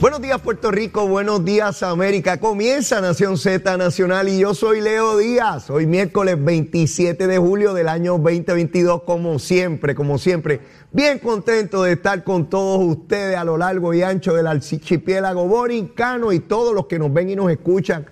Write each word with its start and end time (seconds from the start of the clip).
Buenos 0.00 0.22
días 0.22 0.40
Puerto 0.40 0.70
Rico, 0.70 1.06
buenos 1.06 1.44
días 1.44 1.82
América. 1.82 2.40
Comienza 2.40 3.02
Nación 3.02 3.36
Z 3.36 3.76
Nacional 3.76 4.30
y 4.30 4.38
yo 4.38 4.54
soy 4.54 4.80
Leo 4.80 5.18
Díaz. 5.18 5.68
Hoy 5.68 5.86
miércoles 5.86 6.42
27 6.42 7.26
de 7.26 7.36
julio 7.36 7.74
del 7.74 7.86
año 7.86 8.12
2022, 8.12 9.02
como 9.02 9.38
siempre, 9.38 9.94
como 9.94 10.16
siempre. 10.16 10.62
Bien 10.90 11.18
contento 11.18 11.82
de 11.82 11.92
estar 11.92 12.24
con 12.24 12.48
todos 12.48 12.80
ustedes 12.80 13.36
a 13.36 13.44
lo 13.44 13.58
largo 13.58 13.92
y 13.92 14.02
ancho 14.02 14.32
del 14.32 14.46
archipiélago 14.46 15.46
borincano 15.46 16.32
y 16.32 16.40
todos 16.40 16.74
los 16.74 16.86
que 16.86 16.98
nos 16.98 17.12
ven 17.12 17.28
y 17.28 17.36
nos 17.36 17.50
escuchan 17.50 18.06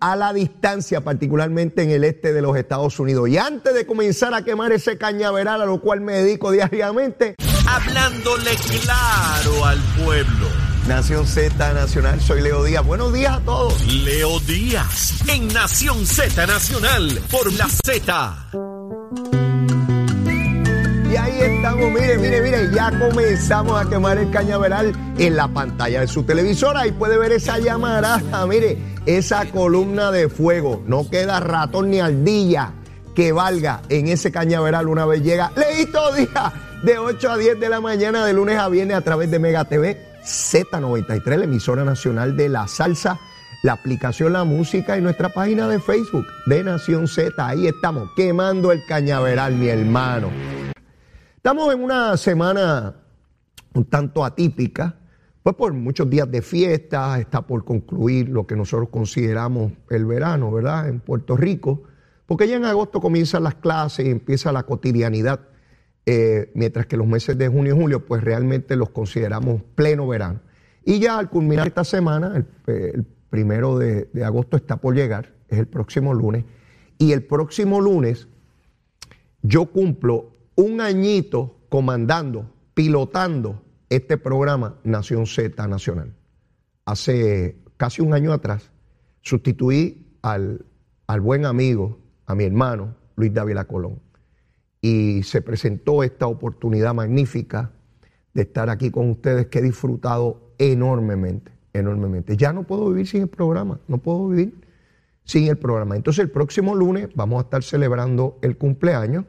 a 0.00 0.16
la 0.16 0.32
distancia, 0.32 1.02
particularmente 1.02 1.82
en 1.82 1.90
el 1.90 2.04
este 2.04 2.32
de 2.32 2.40
los 2.40 2.56
Estados 2.56 2.98
Unidos. 2.98 3.28
Y 3.28 3.36
antes 3.36 3.74
de 3.74 3.84
comenzar 3.84 4.32
a 4.32 4.42
quemar 4.44 4.72
ese 4.72 4.96
cañaveral 4.96 5.60
a 5.60 5.66
lo 5.66 5.82
cual 5.82 6.00
me 6.00 6.14
dedico 6.14 6.50
diariamente, 6.52 7.34
Hablándole 7.66 8.50
claro 8.82 9.64
al 9.64 9.78
pueblo. 10.02 10.63
Nación 10.88 11.26
Z 11.26 11.72
Nacional, 11.72 12.20
soy 12.20 12.42
Leo 12.42 12.62
Díaz. 12.62 12.84
Buenos 12.84 13.10
días 13.10 13.38
a 13.38 13.40
todos. 13.40 13.86
Leo 13.86 14.38
Díaz 14.40 15.14
en 15.28 15.48
Nación 15.48 16.04
Z 16.04 16.46
Nacional 16.46 17.20
por 17.30 17.50
la 17.54 17.66
Z. 17.68 18.36
Y 21.10 21.16
ahí 21.16 21.40
estamos, 21.40 21.90
mire, 21.90 22.18
mire, 22.18 22.42
mire, 22.42 22.70
ya 22.70 22.90
comenzamos 22.98 23.80
a 23.82 23.88
quemar 23.88 24.18
el 24.18 24.30
cañaveral 24.30 24.92
en 25.16 25.36
la 25.36 25.48
pantalla 25.48 26.00
de 26.00 26.06
su 26.06 26.24
televisora 26.24 26.86
y 26.86 26.92
puede 26.92 27.16
ver 27.16 27.32
esa 27.32 27.58
llamarada, 27.58 28.46
mire, 28.46 28.76
esa 29.06 29.46
columna 29.46 30.10
de 30.10 30.28
fuego. 30.28 30.82
No 30.86 31.08
queda 31.08 31.40
ratón 31.40 31.90
ni 31.90 32.00
ardilla 32.00 32.72
que 33.14 33.32
valga 33.32 33.80
en 33.88 34.08
ese 34.08 34.30
cañaveral 34.30 34.88
una 34.88 35.06
vez 35.06 35.22
llega. 35.22 35.50
Leíto 35.56 36.14
Díaz, 36.14 36.52
de 36.82 36.98
8 36.98 37.30
a 37.30 37.38
10 37.38 37.58
de 37.58 37.68
la 37.70 37.80
mañana, 37.80 38.26
de 38.26 38.34
lunes 38.34 38.58
a 38.58 38.68
viernes 38.68 38.98
a 38.98 39.00
través 39.00 39.30
de 39.30 39.38
Mega 39.38 39.64
TV, 39.64 40.13
Z93, 40.24 41.36
la 41.36 41.44
emisora 41.44 41.84
nacional 41.84 42.36
de 42.36 42.48
la 42.48 42.66
salsa, 42.66 43.20
la 43.62 43.74
aplicación 43.74 44.32
La 44.32 44.44
Música 44.44 44.96
y 44.96 45.02
nuestra 45.02 45.28
página 45.28 45.68
de 45.68 45.78
Facebook 45.78 46.26
de 46.46 46.64
Nación 46.64 47.06
Z. 47.08 47.46
Ahí 47.46 47.66
estamos, 47.66 48.10
quemando 48.16 48.72
el 48.72 48.84
cañaveral, 48.86 49.54
mi 49.54 49.68
hermano. 49.68 50.30
Estamos 51.36 51.74
en 51.74 51.84
una 51.84 52.16
semana 52.16 52.94
un 53.74 53.84
tanto 53.84 54.24
atípica, 54.24 54.96
pues 55.42 55.56
por 55.56 55.74
muchos 55.74 56.08
días 56.08 56.30
de 56.30 56.40
fiesta, 56.40 57.18
está 57.18 57.42
por 57.42 57.66
concluir 57.66 58.30
lo 58.30 58.46
que 58.46 58.56
nosotros 58.56 58.88
consideramos 58.88 59.72
el 59.90 60.06
verano, 60.06 60.50
¿verdad? 60.50 60.88
En 60.88 61.00
Puerto 61.00 61.36
Rico, 61.36 61.82
porque 62.24 62.48
ya 62.48 62.56
en 62.56 62.64
agosto 62.64 62.98
comienzan 62.98 63.42
las 63.42 63.56
clases 63.56 64.06
y 64.06 64.10
empieza 64.10 64.52
la 64.52 64.62
cotidianidad, 64.62 65.40
eh, 66.06 66.50
mientras 66.54 66.86
que 66.86 66.96
los 66.96 67.06
meses 67.06 67.36
de 67.38 67.48
junio 67.48 67.74
y 67.74 67.80
julio, 67.80 68.04
pues 68.04 68.22
realmente 68.22 68.76
los 68.76 68.90
consideramos 68.90 69.62
pleno 69.74 70.06
verano. 70.06 70.40
Y 70.84 70.98
ya 71.00 71.18
al 71.18 71.30
culminar 71.30 71.66
esta 71.66 71.84
semana, 71.84 72.36
el, 72.36 72.46
el 72.66 73.04
primero 73.30 73.78
de, 73.78 74.08
de 74.12 74.24
agosto 74.24 74.56
está 74.56 74.76
por 74.76 74.94
llegar, 74.94 75.32
es 75.48 75.58
el 75.58 75.66
próximo 75.66 76.14
lunes, 76.14 76.44
y 76.98 77.12
el 77.12 77.24
próximo 77.24 77.80
lunes 77.80 78.28
yo 79.42 79.66
cumplo 79.66 80.32
un 80.56 80.80
añito 80.80 81.58
comandando, 81.68 82.50
pilotando 82.74 83.62
este 83.88 84.16
programa 84.16 84.76
Nación 84.84 85.26
Z 85.26 85.66
Nacional. 85.66 86.14
Hace 86.84 87.56
casi 87.76 88.02
un 88.02 88.14
año 88.14 88.32
atrás 88.32 88.70
sustituí 89.22 90.16
al, 90.22 90.64
al 91.06 91.20
buen 91.20 91.44
amigo, 91.46 91.98
a 92.26 92.34
mi 92.34 92.44
hermano, 92.44 92.94
Luis 93.16 93.32
Dávila 93.32 93.64
Colón. 93.64 94.00
Y 94.84 95.22
se 95.22 95.40
presentó 95.40 96.02
esta 96.02 96.26
oportunidad 96.26 96.92
magnífica 96.92 97.70
de 98.34 98.42
estar 98.42 98.68
aquí 98.68 98.90
con 98.90 99.08
ustedes 99.08 99.46
que 99.46 99.60
he 99.60 99.62
disfrutado 99.62 100.52
enormemente, 100.58 101.52
enormemente. 101.72 102.36
Ya 102.36 102.52
no 102.52 102.64
puedo 102.64 102.88
vivir 102.88 103.06
sin 103.06 103.22
el 103.22 103.28
programa, 103.28 103.80
no 103.88 103.98
puedo 103.98 104.28
vivir 104.28 104.54
sin 105.24 105.48
el 105.48 105.56
programa. 105.56 105.96
Entonces 105.96 106.22
el 106.22 106.30
próximo 106.30 106.74
lunes 106.74 107.08
vamos 107.14 107.38
a 107.38 107.44
estar 107.44 107.62
celebrando 107.62 108.38
el 108.42 108.58
cumpleaños 108.58 109.24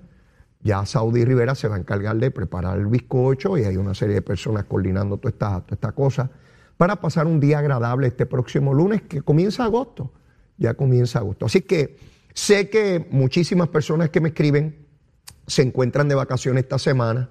ya 0.65 0.83
Saudi 0.83 1.23
Rivera 1.23 1.53
se 1.53 1.67
va 1.67 1.75
a 1.75 1.77
encargar 1.77 2.17
de 2.17 2.31
preparar 2.31 2.79
el 2.79 2.87
bizcocho 2.87 3.55
y 3.55 3.65
hay 3.65 3.77
una 3.77 3.93
serie 3.93 4.15
de 4.15 4.23
personas 4.23 4.65
coordinando 4.65 5.17
toda 5.17 5.29
esta, 5.29 5.61
toda 5.61 5.75
esta 5.75 5.91
cosa 5.91 6.31
para 6.75 6.95
pasar 6.95 7.27
un 7.27 7.39
día 7.39 7.59
agradable 7.59 8.07
este 8.07 8.25
próximo 8.25 8.73
lunes 8.73 9.03
que 9.03 9.21
comienza 9.21 9.63
agosto. 9.63 10.11
Ya 10.57 10.73
comienza 10.73 11.19
agosto. 11.19 11.45
Así 11.45 11.61
que 11.61 11.97
sé 12.33 12.71
que 12.71 13.07
muchísimas 13.11 13.67
personas 13.67 14.09
que 14.09 14.19
me 14.19 14.29
escriben 14.29 14.84
se 15.47 15.61
encuentran 15.61 16.07
de 16.07 16.15
vacaciones 16.15 16.63
esta 16.63 16.79
semana, 16.79 17.29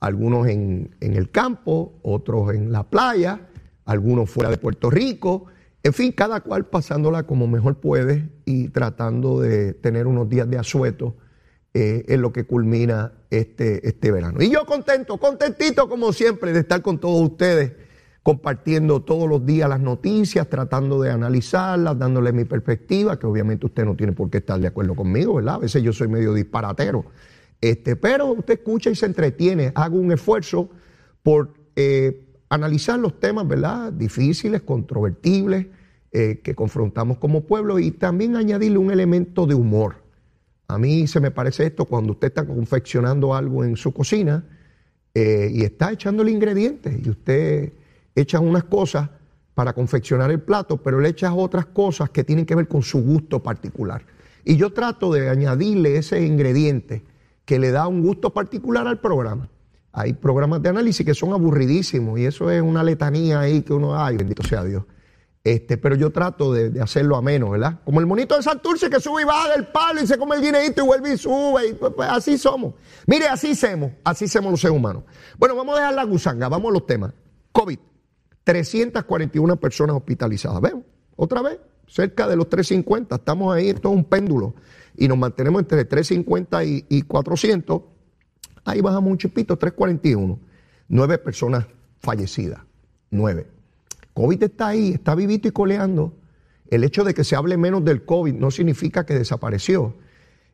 algunos 0.00 0.48
en, 0.48 0.94
en 1.00 1.16
el 1.16 1.30
campo, 1.30 1.94
otros 2.02 2.54
en 2.54 2.72
la 2.72 2.84
playa, 2.84 3.48
algunos 3.84 4.30
fuera 4.30 4.50
de 4.50 4.58
Puerto 4.58 4.90
Rico. 4.90 5.46
En 5.82 5.92
fin, 5.92 6.12
cada 6.12 6.40
cual 6.40 6.66
pasándola 6.66 7.24
como 7.24 7.46
mejor 7.46 7.76
puede 7.80 8.30
y 8.44 8.68
tratando 8.68 9.40
de 9.40 9.74
tener 9.74 10.06
unos 10.06 10.28
días 10.28 10.48
de 10.48 10.58
asueto 10.58 11.16
eh, 11.74 12.04
en 12.08 12.22
lo 12.22 12.32
que 12.32 12.44
culmina 12.44 13.12
este, 13.30 13.86
este 13.86 14.12
verano. 14.12 14.40
Y 14.40 14.48
yo 14.48 14.64
contento, 14.64 15.18
contentito 15.18 15.88
como 15.88 16.12
siempre 16.12 16.52
de 16.52 16.60
estar 16.60 16.80
con 16.82 16.98
todos 16.98 17.20
ustedes, 17.20 17.72
compartiendo 18.22 19.02
todos 19.02 19.28
los 19.28 19.44
días 19.44 19.68
las 19.68 19.80
noticias, 19.80 20.48
tratando 20.48 21.02
de 21.02 21.10
analizarlas, 21.10 21.98
dándole 21.98 22.32
mi 22.32 22.44
perspectiva, 22.44 23.18
que 23.18 23.26
obviamente 23.26 23.66
usted 23.66 23.84
no 23.84 23.96
tiene 23.96 24.12
por 24.12 24.30
qué 24.30 24.38
estar 24.38 24.58
de 24.60 24.68
acuerdo 24.68 24.94
conmigo, 24.94 25.34
¿verdad? 25.34 25.56
A 25.56 25.58
veces 25.58 25.82
yo 25.82 25.92
soy 25.92 26.06
medio 26.06 26.32
disparatero. 26.32 27.04
Este, 27.60 27.96
pero 27.96 28.26
usted 28.26 28.54
escucha 28.54 28.90
y 28.90 28.94
se 28.94 29.06
entretiene. 29.06 29.72
Hago 29.74 29.96
un 29.96 30.12
esfuerzo 30.12 30.68
por 31.22 31.54
eh, 31.76 32.24
analizar 32.48 32.98
los 32.98 33.18
temas, 33.18 33.48
¿verdad? 33.48 33.92
Difíciles, 33.92 34.62
controvertibles, 34.62 35.66
eh, 36.12 36.40
que 36.42 36.54
confrontamos 36.54 37.18
como 37.18 37.42
pueblo 37.42 37.78
y 37.78 37.90
también 37.90 38.36
añadirle 38.36 38.78
un 38.78 38.90
elemento 38.90 39.46
de 39.46 39.54
humor. 39.54 39.96
A 40.68 40.78
mí 40.78 41.06
se 41.06 41.20
me 41.20 41.30
parece 41.30 41.66
esto 41.66 41.86
cuando 41.86 42.12
usted 42.12 42.28
está 42.28 42.46
confeccionando 42.46 43.34
algo 43.34 43.64
en 43.64 43.76
su 43.76 43.92
cocina 43.92 44.44
eh, 45.14 45.50
y 45.52 45.62
está 45.64 45.92
echándole 45.92 46.30
ingredientes 46.30 47.04
y 47.04 47.10
usted 47.10 47.72
echa 48.14 48.40
unas 48.40 48.64
cosas 48.64 49.10
para 49.54 49.72
confeccionar 49.72 50.30
el 50.30 50.40
plato, 50.40 50.76
pero 50.76 51.00
le 51.00 51.08
echa 51.08 51.34
otras 51.34 51.66
cosas 51.66 52.10
que 52.10 52.24
tienen 52.24 52.46
que 52.46 52.54
ver 52.54 52.68
con 52.68 52.82
su 52.82 53.02
gusto 53.02 53.42
particular. 53.42 54.04
Y 54.44 54.56
yo 54.56 54.72
trato 54.72 55.12
de 55.12 55.28
añadirle 55.28 55.96
ese 55.96 56.24
ingrediente 56.24 57.02
que 57.44 57.58
le 57.58 57.70
da 57.70 57.86
un 57.86 58.02
gusto 58.02 58.30
particular 58.32 58.86
al 58.86 59.00
programa. 59.00 59.48
Hay 59.92 60.12
programas 60.14 60.60
de 60.62 60.70
análisis 60.70 61.06
que 61.06 61.14
son 61.14 61.32
aburridísimos 61.32 62.18
y 62.18 62.26
eso 62.26 62.50
es 62.50 62.60
una 62.60 62.82
letanía 62.82 63.40
ahí 63.40 63.62
que 63.62 63.72
uno, 63.72 63.96
ay, 63.96 64.16
bendito 64.16 64.42
sea 64.42 64.64
Dios. 64.64 64.84
Este, 65.44 65.76
pero 65.76 65.94
yo 65.94 66.10
trato 66.10 66.54
de, 66.54 66.70
de, 66.70 66.80
hacerlo 66.80 67.16
ameno, 67.16 67.50
¿verdad? 67.50 67.80
Como 67.84 68.00
el 68.00 68.06
monito 68.06 68.34
de 68.34 68.42
Santurce 68.42 68.88
que 68.88 68.98
sube 68.98 69.22
y 69.22 69.24
baja 69.26 69.50
del 69.50 69.66
palo 69.66 70.02
y 70.02 70.06
se 70.06 70.16
come 70.16 70.36
el 70.36 70.42
guineíto 70.42 70.82
y 70.82 70.86
vuelve 70.86 71.12
y 71.12 71.18
sube. 71.18 71.68
Y, 71.68 71.74
pues, 71.74 71.92
pues, 71.94 72.08
así 72.08 72.38
somos. 72.38 72.74
Mire, 73.06 73.28
así 73.28 73.54
somos, 73.54 73.92
así 74.04 74.26
somos 74.26 74.52
los 74.52 74.60
seres 74.60 74.74
humanos. 74.74 75.04
Bueno, 75.38 75.54
vamos 75.54 75.76
a 75.76 75.80
dejar 75.80 75.94
la 75.94 76.04
gusanga, 76.04 76.48
vamos 76.48 76.70
a 76.70 76.72
los 76.72 76.86
temas. 76.86 77.12
COVID, 77.52 77.78
341 78.42 79.56
personas 79.60 79.96
hospitalizadas. 79.96 80.62
¿Ven? 80.62 80.84
Otra 81.14 81.42
vez, 81.42 81.58
cerca 81.86 82.26
de 82.26 82.36
los 82.36 82.48
350. 82.48 83.14
Estamos 83.14 83.54
ahí, 83.54 83.68
esto 83.68 83.90
es 83.90 83.94
un 83.94 84.04
péndulo. 84.04 84.54
Y 84.96 85.08
nos 85.08 85.18
mantenemos 85.18 85.60
entre 85.62 85.84
350 85.84 86.64
y, 86.64 86.86
y 86.88 87.02
400. 87.02 87.82
Ahí 88.64 88.80
bajamos 88.80 89.10
un 89.10 89.18
chipito, 89.18 89.56
341. 89.56 90.38
Nueve 90.88 91.18
personas 91.18 91.66
fallecidas. 92.00 92.60
Nueve. 93.10 93.46
COVID 94.12 94.42
está 94.42 94.68
ahí, 94.68 94.92
está 94.92 95.14
vivito 95.14 95.48
y 95.48 95.50
coleando. 95.50 96.16
El 96.70 96.84
hecho 96.84 97.04
de 97.04 97.14
que 97.14 97.24
se 97.24 97.36
hable 97.36 97.56
menos 97.56 97.84
del 97.84 98.04
COVID 98.04 98.34
no 98.34 98.50
significa 98.50 99.04
que 99.04 99.14
desapareció. 99.14 99.96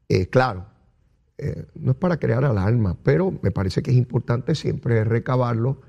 Eh, 0.08 0.26
claro, 0.26 0.66
eh, 1.38 1.66
no 1.74 1.92
es 1.92 1.96
para 1.96 2.18
crear 2.18 2.44
alarma, 2.44 2.98
pero 3.02 3.32
me 3.42 3.50
parece 3.50 3.82
que 3.82 3.90
es 3.90 3.96
importante 3.96 4.54
siempre 4.54 5.04
recabarlo 5.04 5.80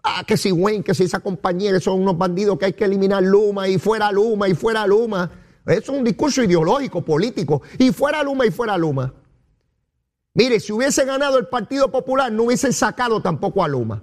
Ah, 0.02 0.24
que 0.26 0.36
si 0.36 0.50
Wayne, 0.50 0.82
que 0.82 0.92
si 0.92 1.04
esa 1.04 1.20
compañía, 1.20 1.70
que 1.70 1.78
son 1.78 2.02
unos 2.02 2.18
bandidos 2.18 2.58
que 2.58 2.64
hay 2.64 2.72
que 2.72 2.86
eliminar 2.86 3.22
Luma 3.22 3.68
y 3.68 3.78
fuera 3.78 4.10
Luma 4.10 4.48
y 4.48 4.54
fuera 4.54 4.84
Luma. 4.84 5.30
Es 5.66 5.88
un 5.88 6.02
discurso 6.02 6.42
ideológico, 6.42 7.04
político. 7.04 7.62
Y 7.78 7.92
fuera 7.92 8.24
Luma 8.24 8.44
y 8.44 8.50
fuera 8.50 8.76
Luma. 8.76 9.14
Mire, 10.34 10.58
si 10.58 10.72
hubiese 10.72 11.04
ganado 11.04 11.38
el 11.38 11.46
Partido 11.46 11.92
Popular, 11.92 12.32
no 12.32 12.42
hubiesen 12.42 12.72
sacado 12.72 13.22
tampoco 13.22 13.62
a 13.62 13.68
Luma. 13.68 14.02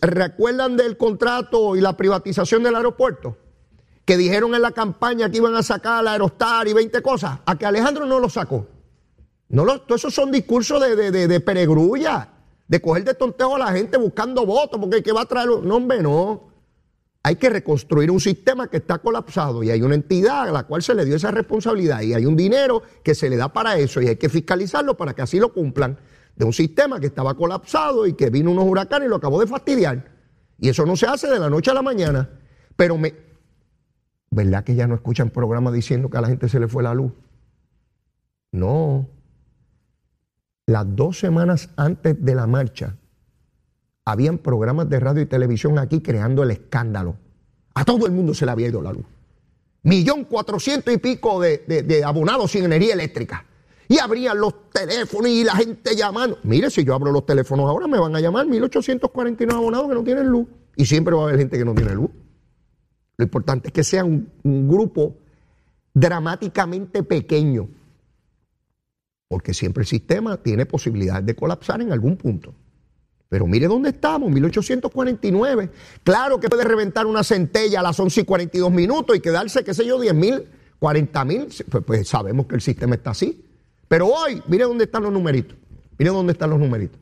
¿Recuerdan 0.00 0.76
del 0.76 0.96
contrato 0.96 1.76
y 1.76 1.80
la 1.80 1.96
privatización 1.96 2.62
del 2.62 2.76
aeropuerto? 2.76 3.36
Que 4.04 4.16
dijeron 4.16 4.54
en 4.54 4.62
la 4.62 4.72
campaña 4.72 5.30
que 5.30 5.36
iban 5.36 5.54
a 5.54 5.62
sacar 5.62 6.00
al 6.00 6.08
Aerostar 6.08 6.66
y 6.68 6.72
20 6.72 7.02
cosas. 7.02 7.38
A 7.44 7.56
que 7.56 7.66
Alejandro 7.66 8.06
no 8.06 8.18
lo 8.18 8.28
sacó. 8.28 8.66
No 9.48 9.64
lo, 9.64 9.82
esos 9.94 10.14
son 10.14 10.30
discursos 10.30 10.80
de, 10.80 10.96
de, 10.96 11.10
de, 11.10 11.28
de 11.28 11.40
peregrulla, 11.40 12.28
de 12.66 12.80
coger 12.80 13.04
de 13.04 13.14
tontejo 13.14 13.56
a 13.56 13.58
la 13.58 13.72
gente 13.72 13.96
buscando 13.96 14.44
votos, 14.44 14.80
porque 14.80 14.96
el 14.96 15.02
que 15.02 15.12
va 15.12 15.22
a 15.22 15.26
traer. 15.26 15.48
No, 15.48 15.76
hombre, 15.76 16.02
no 16.02 16.48
hay 17.22 17.36
que 17.36 17.50
reconstruir 17.50 18.10
un 18.10 18.20
sistema 18.20 18.68
que 18.68 18.78
está 18.78 18.98
colapsado 18.98 19.62
y 19.62 19.70
hay 19.70 19.82
una 19.82 19.94
entidad 19.94 20.48
a 20.48 20.52
la 20.52 20.62
cual 20.62 20.82
se 20.82 20.94
le 20.94 21.04
dio 21.04 21.16
esa 21.16 21.30
responsabilidad 21.30 22.00
y 22.00 22.14
hay 22.14 22.24
un 22.24 22.36
dinero 22.36 22.82
que 23.02 23.14
se 23.14 23.28
le 23.28 23.36
da 23.36 23.52
para 23.52 23.76
eso 23.78 24.00
y 24.00 24.08
hay 24.08 24.16
que 24.16 24.28
fiscalizarlo 24.28 24.96
para 24.96 25.14
que 25.14 25.22
así 25.22 25.38
lo 25.38 25.52
cumplan 25.52 25.98
de 26.38 26.44
un 26.44 26.52
sistema 26.52 27.00
que 27.00 27.06
estaba 27.06 27.34
colapsado 27.34 28.06
y 28.06 28.12
que 28.12 28.30
vino 28.30 28.52
unos 28.52 28.64
huracanes 28.64 29.06
y 29.06 29.10
lo 29.10 29.16
acabó 29.16 29.40
de 29.40 29.48
fastidiar. 29.48 30.12
Y 30.58 30.68
eso 30.68 30.86
no 30.86 30.96
se 30.96 31.06
hace 31.06 31.28
de 31.28 31.38
la 31.38 31.50
noche 31.50 31.72
a 31.72 31.74
la 31.74 31.82
mañana. 31.82 32.30
Pero 32.76 32.96
me... 32.96 33.12
¿Verdad 34.30 34.62
que 34.62 34.76
ya 34.76 34.86
no 34.86 34.94
escuchan 34.94 35.30
programas 35.30 35.72
diciendo 35.72 36.08
que 36.08 36.16
a 36.16 36.20
la 36.20 36.28
gente 36.28 36.48
se 36.48 36.60
le 36.60 36.68
fue 36.68 36.82
la 36.84 36.94
luz? 36.94 37.12
No. 38.52 39.08
Las 40.66 40.94
dos 40.94 41.18
semanas 41.18 41.70
antes 41.76 42.22
de 42.24 42.34
la 42.34 42.46
marcha, 42.46 42.94
habían 44.04 44.38
programas 44.38 44.88
de 44.88 45.00
radio 45.00 45.22
y 45.22 45.26
televisión 45.26 45.78
aquí 45.78 46.00
creando 46.00 46.44
el 46.44 46.52
escándalo. 46.52 47.16
A 47.74 47.84
todo 47.84 48.06
el 48.06 48.12
mundo 48.12 48.32
se 48.32 48.46
le 48.46 48.52
había 48.52 48.68
ido 48.68 48.80
la 48.80 48.92
luz. 48.92 49.06
Millón 49.82 50.24
cuatrocientos 50.24 50.94
y 50.94 50.98
pico 50.98 51.40
de, 51.40 52.02
abonados 52.04 52.52
sin 52.52 52.64
energía 52.64 52.94
eléctrica. 52.94 53.44
Y 53.88 53.98
abrían 53.98 54.38
los 54.38 54.70
teléfonos 54.70 55.30
y 55.30 55.44
la 55.44 55.56
gente 55.56 55.96
llamando. 55.96 56.38
Mire, 56.42 56.70
si 56.70 56.84
yo 56.84 56.94
abro 56.94 57.10
los 57.10 57.24
teléfonos 57.24 57.66
ahora, 57.68 57.86
me 57.86 57.98
van 57.98 58.14
a 58.14 58.20
llamar 58.20 58.46
1849 58.46 59.58
abonados 59.58 59.88
que 59.88 59.94
no 59.94 60.04
tienen 60.04 60.26
luz. 60.26 60.46
Y 60.76 60.84
siempre 60.84 61.14
va 61.14 61.22
a 61.22 61.24
haber 61.24 61.38
gente 61.38 61.56
que 61.56 61.64
no 61.64 61.74
tiene 61.74 61.94
luz. 61.94 62.10
Lo 63.16 63.24
importante 63.24 63.68
es 63.68 63.72
que 63.72 63.82
sea 63.82 64.04
un 64.04 64.28
grupo 64.44 65.16
dramáticamente 65.94 67.02
pequeño. 67.02 67.68
Porque 69.28 69.52
siempre 69.54 69.82
el 69.82 69.86
sistema 69.86 70.36
tiene 70.36 70.66
posibilidad 70.66 71.22
de 71.22 71.34
colapsar 71.34 71.80
en 71.80 71.92
algún 71.92 72.16
punto. 72.16 72.54
Pero 73.28 73.46
mire 73.46 73.66
dónde 73.66 73.90
estamos, 73.90 74.30
1849. 74.30 75.70
Claro 76.02 76.40
que 76.40 76.48
puede 76.48 76.64
reventar 76.64 77.06
una 77.06 77.22
centella 77.22 77.80
a 77.80 77.82
las 77.82 78.00
11 78.00 78.22
y 78.22 78.24
42 78.24 78.72
minutos 78.72 79.16
y 79.16 79.20
quedarse, 79.20 79.62
qué 79.64 79.74
sé 79.74 79.84
yo, 79.84 80.00
10 80.00 80.14
mil, 80.14 80.44
40 80.78 81.24
mil. 81.26 81.48
Pues, 81.70 81.84
pues, 81.84 82.08
sabemos 82.08 82.46
que 82.46 82.54
el 82.54 82.62
sistema 82.62 82.94
está 82.94 83.10
así. 83.10 83.44
Pero 83.88 84.06
hoy, 84.06 84.42
mire 84.46 84.64
dónde 84.64 84.84
están 84.84 85.02
los 85.02 85.12
numeritos. 85.12 85.56
Mire 85.98 86.10
dónde 86.10 86.32
están 86.32 86.50
los 86.50 86.58
numeritos. 86.58 87.00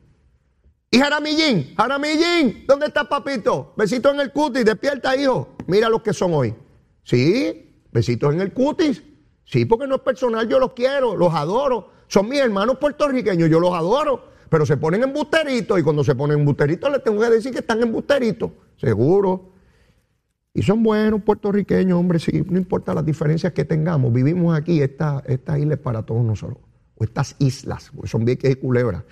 Y 0.89 0.97
Jaramillín, 0.97 1.75
Jaramillín, 1.75 2.63
¿dónde 2.65 2.87
está 2.87 3.07
papito? 3.07 3.73
Besito 3.75 4.11
en 4.11 4.21
el 4.21 4.31
cutis, 4.31 4.63
despierta, 4.63 5.15
hijo. 5.15 5.55
Mira 5.67 5.89
los 5.89 6.01
que 6.01 6.13
son 6.13 6.33
hoy. 6.33 6.55
Sí, 7.03 7.83
besitos 7.91 8.33
en 8.33 8.41
el 8.41 8.53
cutis. 8.53 9.03
Sí, 9.43 9.65
porque 9.65 9.85
no 9.85 9.95
es 9.95 10.01
personal, 10.01 10.47
yo 10.47 10.59
los 10.59 10.73
quiero, 10.73 11.15
los 11.15 11.33
adoro. 11.33 11.91
Son 12.07 12.27
mis 12.27 12.39
hermanos 12.39 12.77
puertorriqueños, 12.77 13.49
yo 13.49 13.59
los 13.59 13.73
adoro. 13.73 14.29
Pero 14.49 14.65
se 14.65 14.77
ponen 14.77 15.03
embusteritos 15.03 15.79
y 15.79 15.83
cuando 15.83 16.03
se 16.03 16.15
ponen 16.15 16.39
embusteritos 16.39 16.89
les 16.91 17.03
tengo 17.03 17.21
que 17.21 17.29
decir 17.29 17.51
que 17.51 17.59
están 17.59 17.81
embusteritos, 17.81 18.51
seguro. 18.77 19.51
Y 20.53 20.63
son 20.63 20.81
buenos 20.81 21.21
puertorriqueños, 21.21 21.99
hombre, 21.99 22.17
sí, 22.17 22.43
no 22.49 22.57
importa 22.57 22.93
las 22.93 23.05
diferencias 23.05 23.53
que 23.53 23.63
tengamos, 23.63 24.11
vivimos 24.11 24.57
aquí, 24.57 24.81
esta, 24.81 25.21
esta 25.27 25.59
isla 25.59 25.75
es 25.75 25.79
para 25.79 26.03
todos 26.03 26.23
nosotros, 26.23 26.57
o 26.97 27.03
estas 27.03 27.35
islas, 27.39 27.91
porque 27.95 28.09
son 28.09 28.25
Vieques 28.25 28.51
y 28.51 28.55
Culebra. 28.55 29.05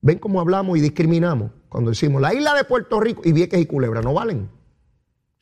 Ven 0.00 0.18
cómo 0.18 0.40
hablamos 0.40 0.78
y 0.78 0.80
discriminamos 0.80 1.50
cuando 1.68 1.90
decimos 1.90 2.20
la 2.20 2.34
isla 2.34 2.54
de 2.54 2.64
Puerto 2.64 3.00
Rico 3.00 3.22
y 3.24 3.32
Vieques 3.32 3.60
y 3.60 3.66
Culebra, 3.66 4.02
¿no 4.02 4.14
valen? 4.14 4.48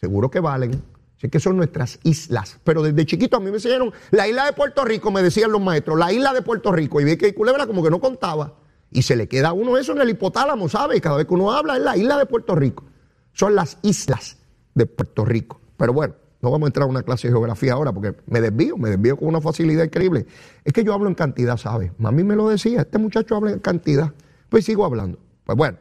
Seguro 0.01 0.31
que 0.31 0.41
valen. 0.41 0.83
Sé 1.17 1.29
que 1.29 1.39
son 1.39 1.57
nuestras 1.57 1.99
islas. 2.03 2.59
Pero 2.65 2.83
desde 2.83 3.05
chiquito 3.05 3.37
a 3.37 3.41
mí 3.41 3.47
me 3.47 3.57
enseñaron 3.57 3.93
la 4.11 4.27
isla 4.27 4.47
de 4.47 4.55
Puerto 4.55 4.85
Rico, 4.85 5.11
me 5.11 5.23
decían 5.23 5.53
los 5.53 5.61
maestros, 5.61 5.99
la 5.99 6.13
isla 6.13 6.33
de 6.33 6.41
Puerto 6.41 6.73
Rico 6.73 6.99
y 7.01 7.05
Vieques 7.05 7.29
y 7.29 7.33
Culebra 7.35 7.67
como 7.67 7.83
que 7.83 7.91
no 7.91 8.01
contaba. 8.01 8.55
Y 8.91 9.03
se 9.03 9.17
le 9.17 9.29
queda 9.29 9.49
a 9.49 9.53
uno 9.53 9.77
eso 9.77 9.93
en 9.93 10.01
el 10.01 10.09
hipotálamo, 10.09 10.69
¿sabe? 10.69 11.01
Cada 11.01 11.19
vez 11.19 11.27
que 11.27 11.35
uno 11.35 11.53
habla 11.53 11.77
es 11.77 11.83
la 11.83 11.97
isla 11.97 12.17
de 12.17 12.27
Puerto 12.27 12.55
Rico. 12.55 12.85
Son 13.33 13.55
las 13.55 13.79
islas 13.83 14.39
de 14.75 14.87
Puerto 14.87 15.25
Rico. 15.25 15.61
Pero 15.77 15.93
bueno, 15.93 16.15
no 16.43 16.51
vamos 16.51 16.67
a 16.67 16.69
entrar 16.69 16.85
a 16.85 16.91
una 16.91 17.03
clase 17.03 17.29
de 17.29 17.33
geografía 17.33 17.75
ahora 17.75 17.93
porque 17.93 18.15
me 18.27 18.41
desvío, 18.41 18.77
me 18.77 18.91
desvío 18.91 19.17
con 19.17 19.29
una 19.29 19.41
facilidad 19.41 19.85
increíble. 19.85 20.27
Es 20.65 20.73
que 20.73 20.83
yo 20.83 20.95
hablo 20.95 21.09
en 21.09 21.15
cantidad, 21.15 21.57
¿sabe? 21.57 21.93
Mami 21.99 22.25
me 22.25 22.37
lo 22.37 22.49
decía, 22.49 22.81
este 22.81 22.99
muchacho 22.99 23.37
habla 23.37 23.53
en 23.53 23.59
cantidad. 23.59 24.13
Pues 24.49 24.65
sigo 24.65 24.85
hablando. 24.85 25.19
Pues 25.45 25.57
bueno, 25.57 25.79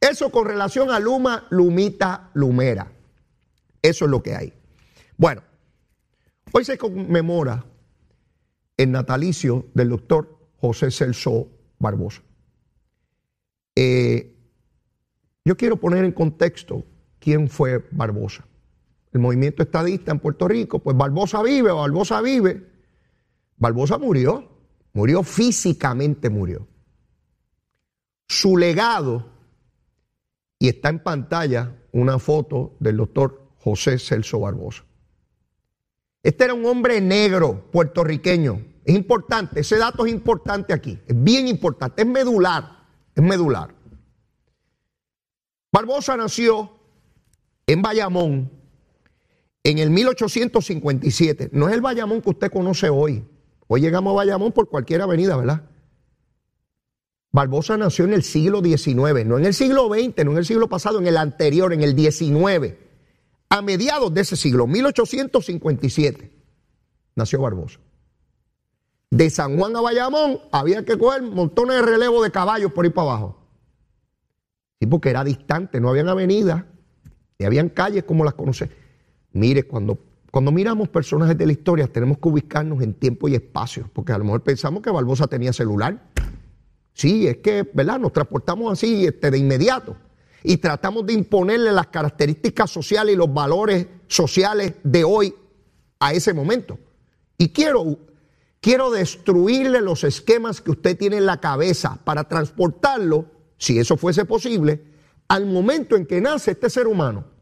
eso 0.00 0.30
con 0.30 0.46
relación 0.46 0.90
a 0.90 0.98
Luma, 0.98 1.46
Lumita, 1.50 2.30
Lumera. 2.34 2.90
Eso 3.80 4.04
es 4.06 4.10
lo 4.10 4.22
que 4.22 4.34
hay. 4.34 4.52
Bueno, 5.16 5.42
hoy 6.52 6.64
se 6.64 6.76
conmemora 6.76 7.64
el 8.76 8.90
natalicio 8.90 9.66
del 9.74 9.90
doctor 9.90 10.38
José 10.60 10.90
Celso 10.90 11.48
Barbosa. 11.78 12.22
Eh, 13.76 14.34
yo 15.44 15.56
quiero 15.56 15.76
poner 15.76 16.04
en 16.04 16.12
contexto 16.12 16.84
quién 17.20 17.48
fue 17.48 17.86
Barbosa. 17.92 18.44
El 19.14 19.20
movimiento 19.20 19.62
estadista 19.62 20.10
en 20.10 20.18
Puerto 20.18 20.48
Rico, 20.48 20.80
pues 20.80 20.96
Barbosa 20.96 21.40
vive 21.40 21.70
Barbosa 21.70 22.20
vive. 22.20 22.68
Barbosa 23.56 23.96
murió, 23.96 24.50
murió 24.92 25.22
físicamente, 25.22 26.28
murió. 26.28 26.66
Su 28.26 28.56
legado 28.56 29.32
Y 30.58 30.68
está 30.68 30.88
en 30.88 30.98
pantalla 30.98 31.76
una 31.92 32.18
foto 32.18 32.76
del 32.80 32.96
doctor 32.96 33.52
José 33.58 33.98
Celso 33.98 34.40
Barbosa. 34.40 34.84
Este 36.22 36.44
era 36.44 36.54
un 36.54 36.66
hombre 36.66 37.00
negro 37.00 37.70
puertorriqueño. 37.70 38.64
Es 38.84 38.96
importante, 38.96 39.60
ese 39.60 39.78
dato 39.78 40.06
es 40.06 40.12
importante 40.12 40.72
aquí, 40.72 40.98
es 41.06 41.22
bien 41.22 41.46
importante, 41.46 42.02
es 42.02 42.08
medular, 42.08 42.84
es 43.14 43.22
medular. 43.22 43.74
Barbosa 45.70 46.16
nació 46.16 46.72
en 47.66 47.80
Bayamón 47.80 48.63
en 49.64 49.78
el 49.78 49.90
1857. 49.90 51.50
No 51.52 51.68
es 51.68 51.74
el 51.74 51.80
Bayamón 51.80 52.20
que 52.20 52.30
usted 52.30 52.52
conoce 52.52 52.90
hoy. 52.90 53.24
Hoy 53.66 53.80
llegamos 53.80 54.12
a 54.12 54.16
Bayamón 54.16 54.52
por 54.52 54.68
cualquier 54.68 55.00
avenida, 55.00 55.36
¿verdad? 55.36 55.62
Barbosa 57.32 57.76
nació 57.76 58.04
en 58.04 58.12
el 58.12 58.22
siglo 58.22 58.62
XIX, 58.62 59.26
no 59.26 59.38
en 59.38 59.46
el 59.46 59.54
siglo 59.54 59.88
XX, 59.88 60.24
no 60.24 60.32
en 60.32 60.36
el 60.36 60.44
siglo 60.44 60.68
pasado, 60.68 61.00
en 61.00 61.06
el 61.06 61.16
anterior, 61.16 61.72
en 61.72 61.82
el 61.82 61.96
XIX. 61.96 62.74
A 63.48 63.62
mediados 63.62 64.12
de 64.14 64.20
ese 64.20 64.36
siglo, 64.36 64.66
1857, 64.66 66.30
nació 67.16 67.40
Barbosa. 67.40 67.80
De 69.10 69.30
San 69.30 69.58
Juan 69.58 69.74
a 69.76 69.80
Bayamón 69.80 70.40
había 70.52 70.84
que 70.84 70.98
coger 70.98 71.22
montones 71.22 71.76
de 71.76 71.82
relevo 71.82 72.22
de 72.22 72.30
caballos 72.30 72.72
por 72.72 72.84
ir 72.84 72.92
para 72.92 73.08
abajo. 73.08 73.38
Sí, 74.78 74.86
porque 74.86 75.10
era 75.10 75.24
distante, 75.24 75.80
no 75.80 75.88
habían 75.88 76.08
avenidas, 76.08 76.64
ni 77.38 77.46
habían 77.46 77.68
calles 77.68 78.04
como 78.04 78.24
las 78.24 78.34
conoce. 78.34 78.83
Mire, 79.34 79.64
cuando 79.64 79.98
cuando 80.34 80.50
miramos 80.50 80.88
personajes 80.88 81.38
de 81.38 81.46
la 81.46 81.52
historia 81.52 81.86
tenemos 81.86 82.18
que 82.18 82.28
ubicarnos 82.28 82.82
en 82.82 82.94
tiempo 82.94 83.28
y 83.28 83.36
espacio, 83.36 83.88
porque 83.92 84.12
a 84.12 84.18
lo 84.18 84.24
mejor 84.24 84.42
pensamos 84.42 84.82
que 84.82 84.90
Barbosa 84.90 85.28
tenía 85.28 85.52
celular. 85.52 86.10
Sí, 86.92 87.28
es 87.28 87.36
que, 87.36 87.70
¿verdad? 87.72 88.00
Nos 88.00 88.12
transportamos 88.12 88.72
así 88.72 89.06
este, 89.06 89.30
de 89.30 89.38
inmediato 89.38 89.96
y 90.42 90.56
tratamos 90.56 91.06
de 91.06 91.12
imponerle 91.12 91.70
las 91.70 91.86
características 91.86 92.68
sociales 92.68 93.14
y 93.14 93.16
los 93.16 93.32
valores 93.32 93.86
sociales 94.08 94.74
de 94.82 95.04
hoy 95.04 95.32
a 96.00 96.12
ese 96.12 96.34
momento. 96.34 96.80
Y 97.38 97.50
quiero, 97.50 97.96
quiero 98.60 98.90
destruirle 98.90 99.82
los 99.82 100.02
esquemas 100.02 100.60
que 100.60 100.72
usted 100.72 100.98
tiene 100.98 101.18
en 101.18 101.26
la 101.26 101.38
cabeza 101.38 102.00
para 102.02 102.24
transportarlo, 102.24 103.26
si 103.56 103.78
eso 103.78 103.96
fuese 103.96 104.24
posible, 104.24 104.82
al 105.28 105.46
momento 105.46 105.94
en 105.94 106.06
que 106.06 106.20
nace 106.20 106.50
este 106.50 106.68
ser 106.68 106.88
humano. 106.88 107.33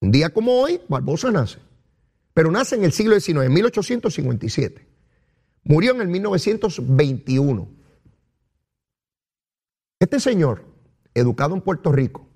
Un 0.00 0.10
día 0.10 0.30
como 0.30 0.60
hoy, 0.60 0.80
Barbosa 0.88 1.30
nace. 1.30 1.58
Pero 2.34 2.50
nace 2.50 2.74
en 2.74 2.84
el 2.84 2.92
siglo 2.92 3.18
XIX, 3.18 3.44
en 3.44 3.52
1857. 3.52 4.86
Murió 5.64 5.92
en 5.92 6.00
el 6.00 6.08
1921. 6.08 7.68
Este 10.00 10.20
señor, 10.20 10.64
educado 11.14 11.54
en 11.54 11.62
Puerto 11.62 11.92
Rico, 11.92 12.26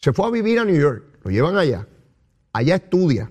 se 0.00 0.12
fue 0.12 0.26
a 0.26 0.30
vivir 0.30 0.58
a 0.58 0.64
New 0.64 0.78
York, 0.78 1.20
lo 1.24 1.30
llevan 1.30 1.56
allá, 1.56 1.88
allá 2.52 2.74
estudia. 2.74 3.30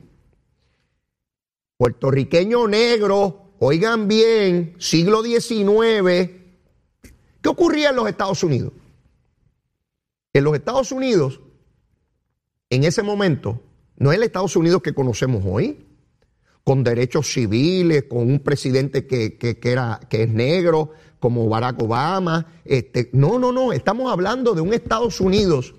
Puertorriqueño 1.77 2.67
negro, 2.67 3.53
oigan 3.59 4.07
bien, 4.07 4.75
siglo 4.79 5.21
XIX. 5.21 6.31
¿Qué 7.41 7.49
ocurría 7.49 7.91
en 7.91 7.95
los 7.97 8.09
Estados 8.09 8.43
Unidos? 8.43 8.73
En 10.33 10.43
los 10.43 10.55
Estados 10.55 10.91
Unidos 10.91 11.39
en 12.69 12.83
ese 12.83 13.03
momento 13.03 13.61
no 13.97 14.11
es 14.11 14.17
el 14.17 14.23
Estados 14.23 14.55
Unidos 14.55 14.81
que 14.81 14.93
conocemos 14.93 15.43
hoy, 15.45 15.85
con 16.63 16.83
derechos 16.83 17.31
civiles, 17.31 18.03
con 18.03 18.29
un 18.29 18.39
presidente 18.39 19.07
que, 19.07 19.37
era, 19.63 19.99
que 20.09 20.23
es 20.23 20.29
negro, 20.29 20.91
como 21.19 21.47
Barack 21.47 21.81
Obama. 21.81 22.61
Este, 22.65 23.09
no, 23.13 23.39
no, 23.39 23.51
no, 23.51 23.71
estamos 23.71 24.11
hablando 24.11 24.53
de 24.53 24.61
un 24.61 24.73
Estados 24.73 25.21
Unidos 25.21 25.75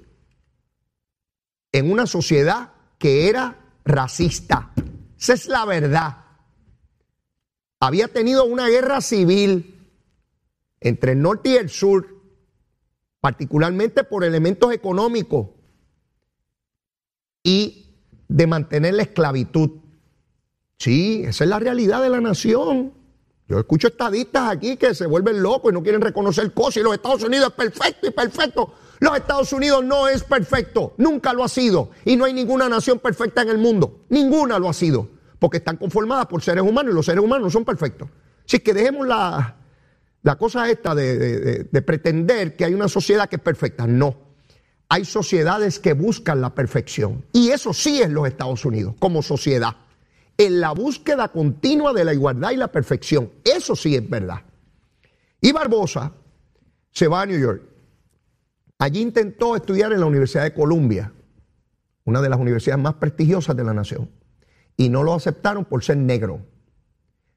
en 1.73 1.92
una 1.92 2.07
sociedad 2.07 2.73
que 2.99 3.28
era 3.28 3.59
racista. 3.85 4.73
Esa 5.18 5.35
es 5.35 5.47
la 5.47 5.64
verdad. 5.66 6.25
Había 7.80 8.09
tenido 8.09 8.45
una 8.47 8.68
guerra 8.68 9.00
civil 9.00 9.92
entre 10.80 11.12
el 11.12 11.21
norte 11.21 11.50
y 11.50 11.57
el 11.57 11.68
sur, 11.68 12.23
particularmente 13.21 14.04
por 14.04 14.25
elementos 14.25 14.73
económicos 14.73 15.58
y 17.49 17.87
de 18.28 18.47
mantener 18.47 18.93
la 18.93 19.05
esclavitud. 19.05 19.71
Sí, 20.78 21.23
esa 21.25 21.45
es 21.45 21.50
la 21.50 21.59
realidad 21.59 22.02
de 22.02 22.11
la 22.11 22.21
nación. 22.21 22.93
Yo 23.49 23.59
escucho 23.59 23.88
estadistas 23.88 24.50
aquí 24.50 24.76
que 24.76 24.95
se 24.95 25.07
vuelven 25.07 25.43
locos 25.43 25.73
y 25.73 25.75
no 25.75 25.83
quieren 25.83 26.02
reconocer 26.02 26.52
cosas 26.52 26.76
y 26.76 26.81
los 26.83 26.93
Estados 26.93 27.25
Unidos 27.25 27.49
es 27.49 27.55
perfecto 27.55 28.07
y 28.07 28.11
perfecto. 28.11 28.75
Los 29.00 29.17
Estados 29.17 29.50
Unidos 29.55 29.83
no 29.83 30.09
es 30.09 30.25
perfecto, 30.25 30.93
nunca 30.99 31.33
lo 31.33 31.43
ha 31.43 31.49
sido 31.49 31.90
y 32.05 32.17
no 32.17 32.26
hay 32.26 32.35
ninguna 32.35 32.69
nación 32.69 32.99
perfecta 32.99 33.40
en 33.40 33.49
el 33.49 33.59
mundo, 33.59 34.05
ninguna 34.11 34.59
lo 34.59 34.69
ha 34.69 34.75
sido, 34.75 35.09
porque 35.38 35.57
están 35.59 35.78
conformadas 35.78 36.26
por 36.26 36.43
seres 36.43 36.64
humanos 36.64 36.93
y 36.93 36.97
los 36.97 37.07
seres 37.07 37.25
humanos 37.25 37.45
no 37.45 37.50
son 37.50 37.64
perfectos. 37.64 38.11
Así 38.45 38.59
que 38.59 38.75
dejemos 38.75 39.07
la, 39.07 39.57
la 40.23 40.37
cosa 40.37 40.69
esta 40.69 40.95
de 40.95 41.83
pretender 41.87 42.57
que 42.57 42.67
hay 42.67 42.75
una 42.75 42.88
sociedad 42.88 43.26
que 43.26 43.37
es 43.37 43.43
perfecta, 43.43 43.87
no 43.87 44.28
hay 44.88 45.04
sociedades 45.04 45.78
que 45.78 45.92
buscan 45.92 46.40
la 46.40 46.54
perfección. 46.54 47.25
Y 47.33 47.50
eso 47.50 47.73
sí 47.73 48.00
es 48.00 48.11
los 48.11 48.26
Estados 48.26 48.64
Unidos, 48.64 48.95
como 48.99 49.23
sociedad. 49.23 49.76
En 50.37 50.61
la 50.61 50.73
búsqueda 50.73 51.28
continua 51.28 51.92
de 51.92 52.04
la 52.04 52.14
igualdad 52.14 52.52
y 52.52 52.57
la 52.57 52.68
perfección. 52.68 53.30
Eso 53.45 53.76
sí 53.76 53.95
es 53.95 54.09
verdad. 54.09 54.42
Y 55.40 55.52
Barbosa 55.52 56.12
se 56.90 57.07
va 57.07 57.23
a 57.23 57.26
New 57.26 57.38
York. 57.38 57.62
Allí 58.78 59.00
intentó 59.00 59.57
estudiar 59.57 59.92
en 59.92 60.00
la 60.00 60.07
Universidad 60.07 60.45
de 60.45 60.54
Columbia, 60.54 61.12
una 62.04 62.23
de 62.23 62.28
las 62.28 62.38
universidades 62.38 62.83
más 62.83 62.95
prestigiosas 62.95 63.57
de 63.57 63.64
la 63.64 63.75
nación. 63.75 64.09
Y 64.76 64.88
no 64.88 65.02
lo 65.02 65.14
aceptaron 65.14 65.64
por 65.64 65.83
ser 65.83 65.97
negro. 65.97 66.40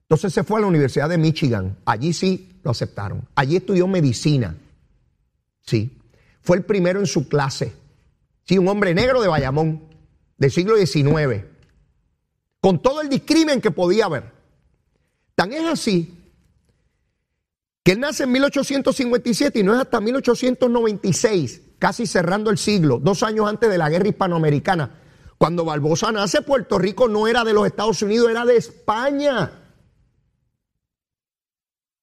Entonces 0.03 0.33
se 0.33 0.43
fue 0.43 0.59
a 0.59 0.61
la 0.61 0.67
Universidad 0.67 1.09
de 1.09 1.17
Michigan. 1.17 1.77
Allí 1.85 2.13
sí 2.13 2.59
lo 2.63 2.71
aceptaron. 2.71 3.27
Allí 3.35 3.55
estudió 3.57 3.87
medicina. 3.87 4.55
Sí. 5.63 6.00
Fue 6.41 6.57
el 6.57 6.65
primero 6.65 6.99
en 6.99 7.07
su 7.07 7.27
clase. 7.27 7.73
Sí, 8.43 8.57
un 8.57 8.67
hombre 8.67 8.93
negro 8.93 9.21
de 9.21 9.27
Bayamón, 9.27 9.83
del 10.37 10.51
siglo 10.51 10.75
XIX, 10.75 11.45
con 12.59 12.81
todo 12.81 13.01
el 13.01 13.09
discrimen 13.09 13.61
que 13.61 13.71
podía 13.71 14.05
haber. 14.05 14.31
Tan 15.35 15.53
es 15.53 15.65
así 15.65 16.17
que 17.83 17.93
él 17.93 17.99
nace 17.99 18.23
en 18.23 18.31
1857 18.31 19.59
y 19.59 19.63
no 19.63 19.73
es 19.73 19.81
hasta 19.81 19.99
1896, 19.99 21.61
casi 21.79 22.05
cerrando 22.05 22.49
el 22.51 22.57
siglo, 22.57 22.99
dos 22.99 23.23
años 23.23 23.47
antes 23.47 23.69
de 23.69 23.77
la 23.77 23.89
guerra 23.89 24.07
hispanoamericana. 24.07 24.99
Cuando 25.37 25.65
Barbosa 25.65 26.11
nace, 26.11 26.43
Puerto 26.43 26.77
Rico 26.77 27.07
no 27.07 27.27
era 27.27 27.43
de 27.43 27.53
los 27.53 27.65
Estados 27.65 28.01
Unidos, 28.03 28.29
era 28.29 28.45
de 28.45 28.57
España. 28.57 29.51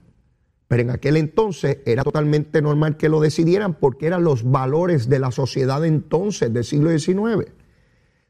pero 0.68 0.82
en 0.82 0.90
aquel 0.90 1.16
entonces 1.16 1.78
era 1.84 2.02
totalmente 2.02 2.62
normal 2.62 2.96
que 2.96 3.08
lo 3.08 3.20
decidieran 3.20 3.74
porque 3.74 4.06
eran 4.06 4.24
los 4.24 4.50
valores 4.50 5.08
de 5.08 5.18
la 5.18 5.30
sociedad 5.30 5.84
entonces, 5.84 6.52
del 6.52 6.64
siglo 6.64 6.96
XIX. 6.96 7.52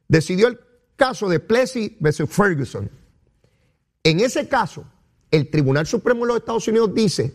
Decidió 0.08 0.48
el 0.48 0.58
caso 0.96 1.28
de 1.28 1.40
Plessy 1.40 1.96
versus 2.00 2.28
Ferguson. 2.28 2.90
En 4.02 4.20
ese 4.20 4.48
caso, 4.48 4.84
el 5.30 5.50
Tribunal 5.50 5.86
Supremo 5.86 6.22
de 6.22 6.26
los 6.26 6.36
Estados 6.38 6.66
Unidos 6.68 6.92
dice, 6.94 7.32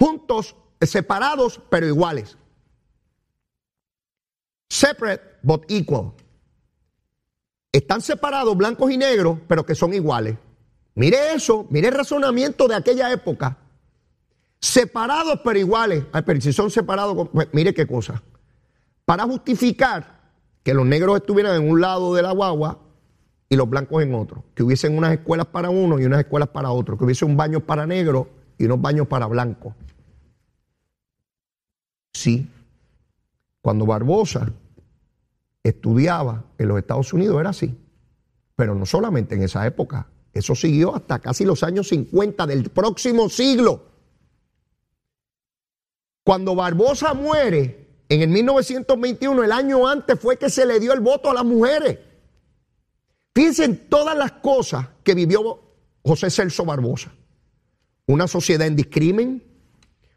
juntos, 0.00 0.56
separados, 0.80 1.60
pero 1.70 1.86
iguales. 1.86 2.36
Separate 4.68 5.22
but 5.42 5.64
equal. 5.68 6.12
Están 7.74 8.02
separados 8.02 8.56
blancos 8.56 8.88
y 8.92 8.96
negros, 8.96 9.36
pero 9.48 9.66
que 9.66 9.74
son 9.74 9.92
iguales. 9.92 10.36
Mire 10.94 11.34
eso, 11.34 11.66
mire 11.70 11.88
el 11.88 11.94
razonamiento 11.94 12.68
de 12.68 12.76
aquella 12.76 13.10
época. 13.10 13.58
Separados 14.60 15.40
pero 15.42 15.58
iguales. 15.58 16.04
Ay, 16.12 16.22
pero 16.24 16.40
si 16.40 16.52
son 16.52 16.70
separados, 16.70 17.28
pues, 17.32 17.48
mire 17.50 17.74
qué 17.74 17.84
cosa. 17.84 18.22
Para 19.04 19.24
justificar 19.24 20.20
que 20.62 20.72
los 20.72 20.86
negros 20.86 21.16
estuvieran 21.16 21.60
en 21.60 21.68
un 21.68 21.80
lado 21.80 22.14
de 22.14 22.22
la 22.22 22.30
guagua 22.30 22.78
y 23.48 23.56
los 23.56 23.68
blancos 23.68 24.04
en 24.04 24.14
otro. 24.14 24.44
Que 24.54 24.62
hubiesen 24.62 24.96
unas 24.96 25.12
escuelas 25.12 25.46
para 25.46 25.68
uno 25.68 25.98
y 25.98 26.04
unas 26.04 26.20
escuelas 26.20 26.50
para 26.50 26.70
otro. 26.70 26.96
Que 26.96 27.02
hubiese 27.02 27.24
un 27.24 27.36
baño 27.36 27.58
para 27.58 27.88
negros 27.88 28.28
y 28.56 28.66
unos 28.66 28.80
baños 28.80 29.08
para 29.08 29.26
blancos. 29.26 29.74
Sí. 32.12 32.48
Cuando 33.60 33.84
Barbosa 33.84 34.52
estudiaba 35.64 36.44
en 36.58 36.68
los 36.68 36.78
Estados 36.78 37.12
Unidos 37.12 37.40
era 37.40 37.50
así. 37.50 37.76
Pero 38.54 38.74
no 38.74 38.86
solamente 38.86 39.34
en 39.34 39.42
esa 39.42 39.66
época. 39.66 40.06
Eso 40.32 40.54
siguió 40.54 40.94
hasta 40.94 41.18
casi 41.18 41.44
los 41.44 41.62
años 41.62 41.88
50 41.88 42.46
del 42.46 42.70
próximo 42.70 43.28
siglo. 43.28 43.82
Cuando 46.22 46.54
Barbosa 46.54 47.14
muere 47.14 47.88
en 48.08 48.22
el 48.22 48.28
1921, 48.28 49.44
el 49.44 49.52
año 49.52 49.86
antes 49.86 50.18
fue 50.20 50.36
que 50.36 50.50
se 50.50 50.66
le 50.66 50.78
dio 50.80 50.92
el 50.92 51.00
voto 51.00 51.30
a 51.30 51.34
las 51.34 51.44
mujeres. 51.44 51.98
Fíjense 53.34 53.64
en 53.64 53.88
todas 53.88 54.16
las 54.16 54.32
cosas 54.32 54.88
que 55.02 55.14
vivió 55.14 55.60
José 56.02 56.30
Celso 56.30 56.64
Barbosa. 56.64 57.12
Una 58.06 58.28
sociedad 58.28 58.66
en 58.66 58.76
discrimen, 58.76 59.42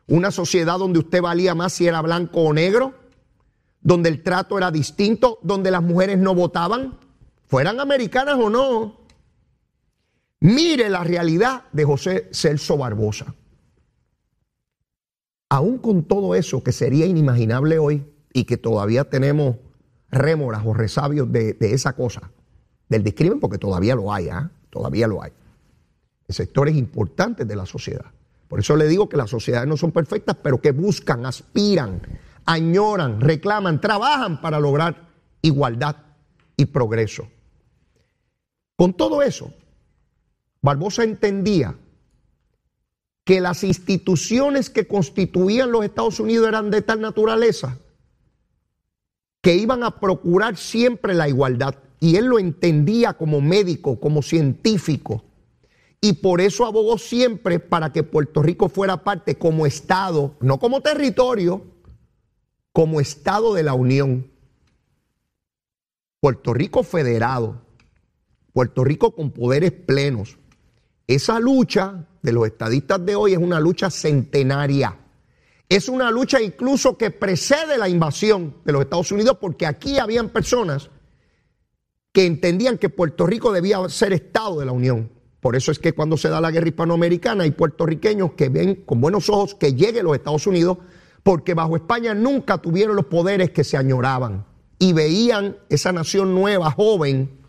una 0.07 0.31
sociedad 0.31 0.77
donde 0.77 0.99
usted 0.99 1.21
valía 1.21 1.55
más 1.55 1.73
si 1.73 1.87
era 1.87 2.01
blanco 2.01 2.41
o 2.41 2.53
negro, 2.53 2.93
donde 3.81 4.10
el 4.10 4.24
trato 4.24 4.57
era 4.57 4.72
distinto, 4.72 5.39
donde 5.43 5.72
las 5.72 5.81
mujeres 5.81 6.17
no 6.17 6.36
votaban, 6.36 7.00
fueran 7.48 7.79
americanas 7.79 8.36
o 8.39 8.50
no. 8.50 8.98
Mire 10.39 10.89
la 10.89 11.03
realidad 11.03 11.63
de 11.72 11.86
José 11.86 12.29
Celso 12.31 12.77
Barbosa. 12.77 13.34
Aún 15.50 15.77
con 15.77 16.03
todo 16.03 16.36
eso 16.36 16.62
que 16.63 16.72
sería 16.72 17.05
inimaginable 17.05 17.79
hoy 17.79 18.05
y 18.34 18.43
que 18.43 18.57
todavía 18.57 19.05
tenemos 19.05 19.55
rémoras 20.10 20.63
o 20.65 20.74
resabios 20.74 21.31
de, 21.31 21.57
esa 21.60 21.93
cosa, 21.93 22.31
del 22.89 23.03
discrimen, 23.03 23.39
porque 23.39 23.57
todavía 23.57 23.96
lo 23.96 24.13
hay, 24.13 24.29
¿ah? 24.29 24.51
todavía 24.69 25.07
lo 25.07 25.24
hay, 25.24 25.31
en 26.27 26.36
sectores 26.36 26.75
importantes 26.75 27.48
de 27.48 27.55
la 27.55 27.65
sociedad. 27.65 28.12
Por 28.48 28.60
eso 28.60 28.75
le 28.75 28.88
digo 28.88 29.10
que 29.10 29.17
las 29.17 29.29
sociedades 29.29 29.67
no 29.67 29.77
son 29.77 29.91
perfectas, 29.91 30.38
pero 30.41 30.62
que 30.62 30.72
buscan, 30.72 31.25
aspiran, 31.25 32.01
añoran, 32.47 33.21
reclaman, 33.21 33.79
trabajan 33.79 34.41
para 34.41 34.59
lograr 34.59 35.09
igualdad 35.41 35.97
y 36.55 36.65
progreso. 36.65 37.27
Con 38.75 38.93
todo 38.93 39.21
eso, 39.21 39.53
Barbosa 40.61 41.03
entendía 41.03 41.75
que 43.23 43.41
las 43.41 43.63
instituciones 43.63 44.69
que 44.69 44.87
constituían 44.87 45.71
los 45.71 45.83
Estados 45.83 46.19
Unidos 46.19 46.47
eran 46.47 46.71
de 46.71 46.81
tal 46.81 47.01
naturaleza 47.01 47.77
que 49.41 49.55
iban 49.55 49.83
a 49.83 49.99
procurar 49.99 50.55
siempre 50.57 51.13
la 51.13 51.27
igualdad. 51.27 51.75
Y 51.99 52.15
él 52.15 52.25
lo 52.25 52.39
entendía 52.39 53.13
como 53.13 53.41
médico, 53.41 53.99
como 53.99 54.21
científico. 54.21 55.23
Y 55.99 56.13
por 56.13 56.39
eso 56.41 56.65
abogó 56.65 56.97
siempre 56.97 57.59
para 57.59 57.91
que 57.91 58.03
Puerto 58.03 58.41
Rico 58.41 58.69
fuera 58.69 59.03
parte 59.03 59.37
como 59.37 59.65
Estado, 59.65 60.35
no 60.39 60.59
como 60.59 60.81
territorio, 60.81 61.65
como 62.77 63.01
Estado 63.01 63.55
de 63.55 63.63
la 63.63 63.74
Unión. 63.74 64.29
Puerto 66.19 66.53
Rico 66.53 66.84
federado, 66.84 67.60
Puerto 68.53 68.84
Rico 68.84 69.15
con 69.15 69.31
poderes 69.31 69.72
plenos. 69.72 70.38
Esa 71.07 71.39
lucha 71.39 72.05
de 72.22 72.31
los 72.34 72.46
estadistas 72.46 73.03
de 73.03 73.15
hoy 73.15 73.34
es 73.34 73.39
una 73.39 73.60
lucha 73.60 73.89
centenaria. 73.89 74.96
Es 75.67 75.89
una 75.89 76.12
lucha 76.12 76.39
incluso 76.39 77.00
que 77.00 77.10
precede 77.10 77.79
la 77.79 77.89
invasión 77.89 78.57
de 78.63 78.74
los 78.74 78.84
Estados 78.84 79.12
Unidos 79.12 79.39
porque 79.41 79.65
aquí 79.65 79.98
habían 79.98 80.29
personas 80.29 80.91
que 82.12 82.27
entendían 82.27 82.77
que 82.77 82.89
Puerto 82.89 83.25
Rico 83.25 83.51
debía 83.51 83.89
ser 83.89 84.13
Estado 84.13 84.60
de 84.60 84.67
la 84.67 84.72
Unión. 84.72 85.10
Por 85.39 85.55
eso 85.55 85.72
es 85.72 85.79
que 85.79 85.93
cuando 85.93 86.15
se 86.15 86.29
da 86.29 86.39
la 86.39 86.51
guerra 86.51 86.67
hispanoamericana 86.67 87.43
hay 87.43 87.51
puertorriqueños 87.51 88.34
que 88.34 88.50
ven 88.50 88.75
con 88.86 89.01
buenos 89.01 89.29
ojos 89.29 89.55
que 89.55 89.74
llegue 89.74 90.03
los 90.03 90.15
Estados 90.15 90.46
Unidos 90.46 90.77
porque 91.27 91.53
bajo 91.53 91.75
España 91.75 92.13
nunca 92.13 92.57
tuvieron 92.57 92.95
los 92.95 93.07
poderes 93.07 93.51
que 93.51 93.65
se 93.65 93.75
añoraban 93.75 94.45
y 94.79 94.93
veían 94.93 95.57
esa 95.67 95.91
nación 95.91 96.33
nueva, 96.33 96.71
joven, 96.71 97.41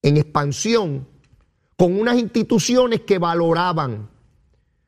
en 0.00 0.16
expansión, 0.16 1.06
con 1.76 2.00
unas 2.00 2.16
instituciones 2.16 3.02
que 3.02 3.18
valoraban, 3.18 4.08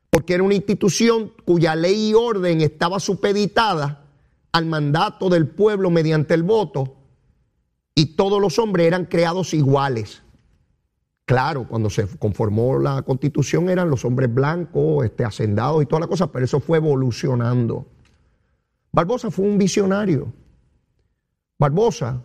porque 0.09 0.33
era 0.33 0.41
una 0.41 0.55
institución 0.55 1.31
cuya 1.45 1.75
ley 1.75 2.09
y 2.09 2.13
orden 2.15 2.61
estaba 2.61 2.99
supeditada 2.99 4.03
al 4.51 4.65
mandato 4.65 5.29
del 5.29 5.45
pueblo 5.47 5.91
mediante 5.91 6.33
el 6.33 6.41
voto, 6.41 6.95
y 7.93 8.15
todos 8.15 8.41
los 8.41 8.57
hombres 8.57 8.87
eran 8.87 9.05
creados 9.05 9.53
iguales. 9.53 10.23
Claro, 11.29 11.67
cuando 11.67 11.91
se 11.91 12.07
conformó 12.17 12.79
la 12.79 13.03
constitución 13.03 13.69
eran 13.69 13.87
los 13.87 14.03
hombres 14.03 14.33
blancos, 14.33 15.05
este, 15.05 15.23
hacendados 15.23 15.83
y 15.83 15.85
toda 15.85 15.99
la 15.99 16.07
cosa, 16.07 16.31
pero 16.31 16.43
eso 16.43 16.59
fue 16.59 16.79
evolucionando. 16.79 17.85
Barbosa 18.91 19.29
fue 19.29 19.45
un 19.45 19.59
visionario. 19.59 20.33
Barbosa 21.59 22.23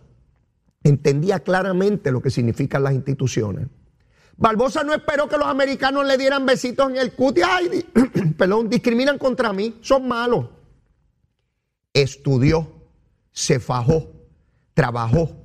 entendía 0.83 1.39
claramente 1.41 2.11
lo 2.11 2.19
que 2.19 2.31
significan 2.31 2.81
las 2.81 2.93
instituciones. 2.93 3.67
Barbosa 4.37 4.83
no 4.83 4.91
esperó 4.91 5.29
que 5.29 5.37
los 5.37 5.45
americanos 5.45 6.03
le 6.07 6.17
dieran 6.17 6.43
besitos 6.47 6.89
en 6.89 6.97
el 6.97 7.13
cuti. 7.13 7.41
Ay, 7.43 7.85
perdón, 8.39 8.71
discriminan 8.71 9.19
contra 9.19 9.53
mí, 9.53 9.77
son 9.81 10.07
malos. 10.07 10.49
Estudió, 11.93 12.71
se 13.31 13.59
fajó, 13.59 14.09
trabajó, 14.73 15.44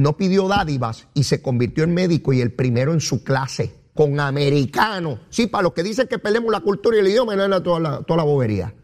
no 0.00 0.16
pidió 0.16 0.48
dádivas 0.48 1.08
y 1.14 1.24
se 1.24 1.42
convirtió 1.42 1.84
en 1.84 1.94
médico 1.94 2.32
y 2.32 2.40
el 2.40 2.52
primero 2.52 2.92
en 2.92 3.00
su 3.00 3.22
clase, 3.22 3.74
con 3.94 4.18
americanos. 4.18 5.20
Sí, 5.28 5.46
para 5.46 5.64
los 5.64 5.72
que 5.74 5.82
dicen 5.82 6.08
que 6.08 6.18
peleemos 6.18 6.50
la 6.50 6.60
cultura 6.60 6.96
y 6.96 7.00
el 7.00 7.08
idioma, 7.08 7.36
no 7.36 7.56
es 7.56 7.62
toda 7.62 7.80
la, 7.80 8.02
toda 8.02 8.18
la 8.18 8.24
bobería. 8.24 8.74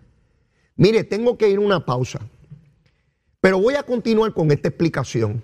Mire, 0.76 1.04
tengo 1.04 1.38
que 1.38 1.48
ir 1.48 1.56
a 1.56 1.60
una 1.60 1.86
pausa, 1.86 2.20
pero 3.40 3.58
voy 3.58 3.74
a 3.74 3.82
continuar 3.82 4.34
con 4.34 4.50
esta 4.50 4.68
explicación, 4.68 5.42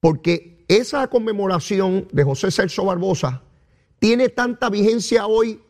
porque 0.00 0.64
esa 0.68 1.06
conmemoración 1.08 2.08
de 2.12 2.24
José 2.24 2.50
Celso 2.50 2.84
Barbosa 2.84 3.42
tiene 3.98 4.28
tanta 4.28 4.68
vigencia 4.68 5.26
hoy 5.26 5.60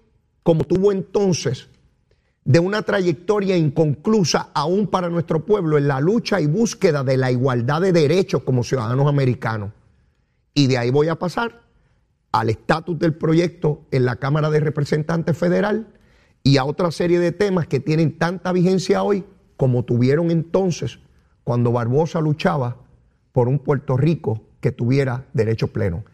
como 0.42 0.64
tuvo 0.64 0.90
entonces 0.90 1.68
de 2.44 2.58
una 2.58 2.82
trayectoria 2.82 3.56
inconclusa 3.56 4.50
aún 4.54 4.88
para 4.88 5.08
nuestro 5.08 5.44
pueblo 5.44 5.78
en 5.78 5.88
la 5.88 6.00
lucha 6.00 6.40
y 6.40 6.46
búsqueda 6.46 7.04
de 7.04 7.16
la 7.16 7.30
igualdad 7.30 7.80
de 7.80 7.92
derechos 7.92 8.42
como 8.42 8.64
ciudadanos 8.64 9.06
americanos. 9.06 9.70
Y 10.54 10.66
de 10.66 10.78
ahí 10.78 10.90
voy 10.90 11.08
a 11.08 11.18
pasar 11.18 11.62
al 12.32 12.50
estatus 12.50 12.98
del 12.98 13.14
proyecto 13.14 13.82
en 13.90 14.04
la 14.04 14.16
Cámara 14.16 14.50
de 14.50 14.60
Representantes 14.60 15.36
Federal 15.36 15.86
y 16.42 16.56
a 16.56 16.64
otra 16.64 16.90
serie 16.90 17.20
de 17.20 17.32
temas 17.32 17.66
que 17.66 17.78
tienen 17.78 18.18
tanta 18.18 18.52
vigencia 18.52 19.02
hoy 19.02 19.24
como 19.56 19.84
tuvieron 19.84 20.30
entonces 20.30 20.98
cuando 21.44 21.72
Barbosa 21.72 22.20
luchaba 22.20 22.78
por 23.32 23.48
un 23.48 23.58
Puerto 23.58 23.96
Rico 23.96 24.42
que 24.60 24.72
tuviera 24.72 25.26
derecho 25.32 25.68
pleno. 25.68 26.04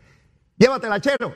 Llévatela, 0.59 1.01
chero. 1.01 1.35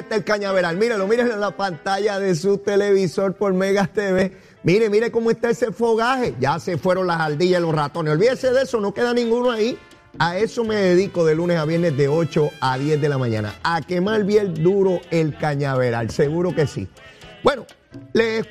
Está 0.00 0.16
el 0.16 0.24
cañaveral. 0.24 0.76
Míralo, 0.76 1.06
mírenlo 1.06 1.34
en 1.34 1.40
la 1.40 1.56
pantalla 1.56 2.18
de 2.18 2.34
su 2.34 2.58
televisor 2.58 3.34
por 3.34 3.52
Megas 3.54 3.92
TV. 3.92 4.36
Mire, 4.62 4.90
mire 4.90 5.10
cómo 5.10 5.30
está 5.30 5.50
ese 5.50 5.72
fogaje. 5.72 6.34
Ya 6.40 6.58
se 6.58 6.78
fueron 6.78 7.06
las 7.06 7.20
ardillas 7.20 7.60
y 7.60 7.62
los 7.62 7.74
ratones. 7.74 8.12
Olvídese 8.12 8.52
de 8.52 8.62
eso, 8.62 8.80
no 8.80 8.92
queda 8.92 9.14
ninguno 9.14 9.50
ahí. 9.50 9.78
A 10.18 10.38
eso 10.38 10.64
me 10.64 10.76
dedico 10.76 11.24
de 11.24 11.34
lunes 11.34 11.58
a 11.58 11.64
viernes 11.64 11.96
de 11.96 12.08
8 12.08 12.50
a 12.60 12.78
10 12.78 13.00
de 13.00 13.08
la 13.08 13.18
mañana. 13.18 13.54
A 13.62 13.82
quemar 13.82 14.24
bien 14.24 14.54
duro 14.54 15.00
el 15.10 15.36
cañaveral. 15.36 16.10
Seguro 16.10 16.54
que 16.54 16.66
sí. 16.66 16.88
Bueno, 17.42 17.66
les 18.12 18.46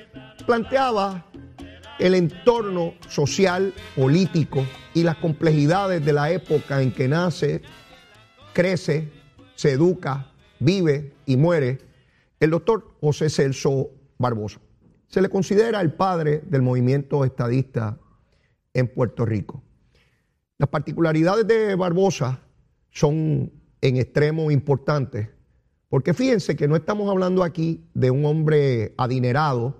planteaba 0.45 1.25
el 1.99 2.13
entorno 2.13 2.93
social, 3.09 3.73
político 3.95 4.65
y 4.93 5.03
las 5.03 5.17
complejidades 5.17 6.05
de 6.05 6.13
la 6.13 6.31
época 6.31 6.81
en 6.81 6.91
que 6.91 7.07
nace, 7.07 7.61
crece, 8.53 9.11
se 9.55 9.71
educa, 9.71 10.27
vive 10.65 11.13
y 11.25 11.37
muere 11.37 11.77
el 12.39 12.49
doctor 12.49 12.95
José 12.99 13.29
Celso 13.29 13.91
Barbosa. 14.17 14.59
Se 15.07 15.21
le 15.21 15.29
considera 15.29 15.79
el 15.79 15.93
padre 15.93 16.41
del 16.47 16.63
movimiento 16.63 17.23
estadista 17.23 17.97
en 18.73 18.87
Puerto 18.87 19.25
Rico. 19.25 19.61
Las 20.57 20.69
particularidades 20.69 21.47
de 21.47 21.75
Barbosa 21.75 22.41
son 22.89 23.51
en 23.81 23.97
extremo 23.97 24.49
importantes, 24.49 25.29
porque 25.89 26.13
fíjense 26.13 26.55
que 26.55 26.67
no 26.67 26.75
estamos 26.75 27.09
hablando 27.09 27.43
aquí 27.43 27.87
de 27.93 28.09
un 28.09 28.25
hombre 28.25 28.95
adinerado, 28.97 29.75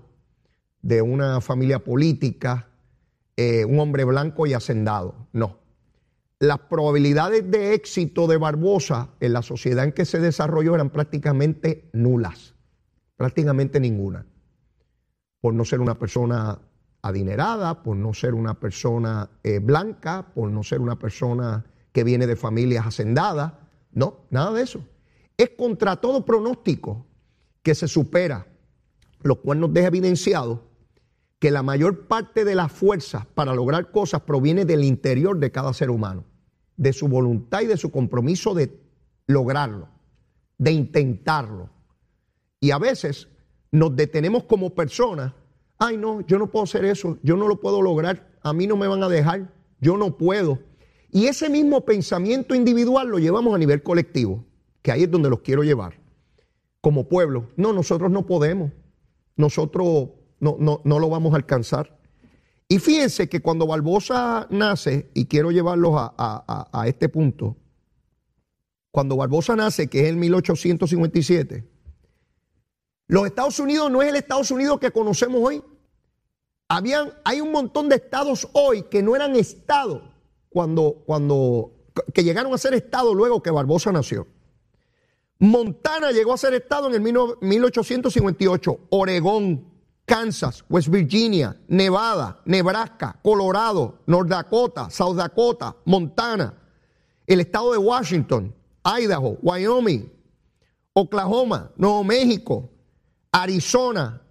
de 0.82 1.02
una 1.02 1.40
familia 1.40 1.80
política, 1.80 2.68
eh, 3.36 3.64
un 3.64 3.80
hombre 3.80 4.04
blanco 4.04 4.46
y 4.46 4.54
hacendado. 4.54 5.26
No. 5.32 5.58
Las 6.38 6.58
probabilidades 6.58 7.50
de 7.50 7.72
éxito 7.72 8.26
de 8.26 8.36
Barbosa 8.36 9.10
en 9.20 9.32
la 9.32 9.40
sociedad 9.40 9.84
en 9.84 9.92
que 9.92 10.04
se 10.04 10.18
desarrolló 10.18 10.74
eran 10.74 10.90
prácticamente 10.90 11.88
nulas, 11.94 12.54
prácticamente 13.16 13.80
ninguna, 13.80 14.26
por 15.40 15.54
no 15.54 15.64
ser 15.64 15.80
una 15.80 15.98
persona 15.98 16.58
adinerada, 17.00 17.82
por 17.82 17.96
no 17.96 18.12
ser 18.12 18.34
una 18.34 18.60
persona 18.60 19.30
eh, 19.44 19.60
blanca, 19.60 20.34
por 20.34 20.50
no 20.50 20.62
ser 20.62 20.82
una 20.82 20.98
persona 20.98 21.64
que 21.92 22.04
viene 22.04 22.26
de 22.26 22.36
familias 22.36 22.86
hacendadas. 22.86 23.54
No, 23.92 24.26
nada 24.28 24.52
de 24.52 24.62
eso. 24.62 24.80
Es 25.38 25.50
contra 25.56 25.96
todo 25.96 26.26
pronóstico 26.26 27.06
que 27.62 27.74
se 27.74 27.88
supera, 27.88 28.46
lo 29.22 29.40
cual 29.40 29.60
nos 29.60 29.72
deja 29.72 29.88
evidenciado 29.88 30.65
que 31.46 31.52
la 31.52 31.62
mayor 31.62 32.08
parte 32.08 32.44
de 32.44 32.56
las 32.56 32.72
fuerzas 32.72 33.24
para 33.24 33.54
lograr 33.54 33.92
cosas 33.92 34.22
proviene 34.22 34.64
del 34.64 34.82
interior 34.82 35.38
de 35.38 35.52
cada 35.52 35.72
ser 35.72 35.90
humano, 35.90 36.24
de 36.76 36.92
su 36.92 37.06
voluntad 37.06 37.60
y 37.60 37.66
de 37.66 37.76
su 37.76 37.92
compromiso 37.92 38.52
de 38.52 38.80
lograrlo, 39.28 39.88
de 40.58 40.72
intentarlo. 40.72 41.70
Y 42.58 42.72
a 42.72 42.78
veces 42.78 43.28
nos 43.70 43.94
detenemos 43.94 44.42
como 44.42 44.74
personas, 44.74 45.34
ay 45.78 45.96
no, 45.96 46.20
yo 46.22 46.36
no 46.36 46.50
puedo 46.50 46.64
hacer 46.64 46.84
eso, 46.84 47.16
yo 47.22 47.36
no 47.36 47.46
lo 47.46 47.60
puedo 47.60 47.80
lograr, 47.80 48.28
a 48.42 48.52
mí 48.52 48.66
no 48.66 48.76
me 48.76 48.88
van 48.88 49.04
a 49.04 49.08
dejar, 49.08 49.54
yo 49.80 49.96
no 49.96 50.16
puedo. 50.16 50.58
Y 51.12 51.26
ese 51.26 51.48
mismo 51.48 51.84
pensamiento 51.84 52.56
individual 52.56 53.06
lo 53.06 53.20
llevamos 53.20 53.54
a 53.54 53.58
nivel 53.58 53.84
colectivo, 53.84 54.44
que 54.82 54.90
ahí 54.90 55.04
es 55.04 55.10
donde 55.12 55.30
los 55.30 55.42
quiero 55.42 55.62
llevar. 55.62 56.00
Como 56.80 57.06
pueblo, 57.06 57.50
no, 57.56 57.72
nosotros 57.72 58.10
no 58.10 58.26
podemos, 58.26 58.72
nosotros 59.36 60.08
no, 60.40 60.56
no, 60.58 60.80
no 60.84 60.98
lo 60.98 61.08
vamos 61.08 61.32
a 61.32 61.36
alcanzar. 61.36 61.96
Y 62.68 62.78
fíjense 62.78 63.28
que 63.28 63.40
cuando 63.40 63.66
Barbosa 63.66 64.46
nace, 64.50 65.10
y 65.14 65.26
quiero 65.26 65.50
llevarlos 65.50 65.92
a, 65.96 66.68
a 66.72 66.88
este 66.88 67.08
punto, 67.08 67.56
cuando 68.90 69.16
Barbosa 69.16 69.54
nace, 69.54 69.88
que 69.88 70.00
es 70.00 70.08
en 70.08 70.18
1857, 70.18 71.64
los 73.08 73.26
Estados 73.26 73.60
Unidos 73.60 73.90
no 73.90 74.02
es 74.02 74.08
el 74.08 74.16
Estados 74.16 74.50
Unidos 74.50 74.80
que 74.80 74.90
conocemos 74.90 75.40
hoy. 75.42 75.62
Habían, 76.68 77.12
hay 77.24 77.40
un 77.40 77.52
montón 77.52 77.88
de 77.88 77.96
estados 77.96 78.48
hoy 78.52 78.82
que 78.84 79.02
no 79.02 79.14
eran 79.14 79.36
estados 79.36 80.02
cuando, 80.48 81.02
cuando, 81.06 81.72
que 82.12 82.24
llegaron 82.24 82.52
a 82.52 82.58
ser 82.58 82.74
estados 82.74 83.14
luego 83.14 83.42
que 83.42 83.50
Barbosa 83.50 83.92
nació. 83.92 84.26
Montana 85.38 86.10
llegó 86.12 86.32
a 86.32 86.38
ser 86.38 86.54
estado 86.54 86.88
en 86.88 86.94
el 86.94 87.02
1858, 87.42 88.80
Oregón, 88.88 89.64
Kansas, 90.06 90.64
West 90.68 90.88
Virginia, 90.88 91.56
Nevada, 91.68 92.40
Nebraska, 92.44 93.18
Colorado, 93.22 93.98
North 94.06 94.28
Dakota, 94.28 94.88
South 94.88 95.16
Dakota, 95.16 95.76
Montana, 95.84 96.54
el 97.26 97.40
estado 97.40 97.72
de 97.72 97.78
Washington, 97.78 98.54
Idaho, 98.84 99.36
Wyoming, 99.42 100.08
Oklahoma, 100.92 101.72
Nuevo 101.76 102.04
México, 102.04 102.70
Arizona. 103.32 104.22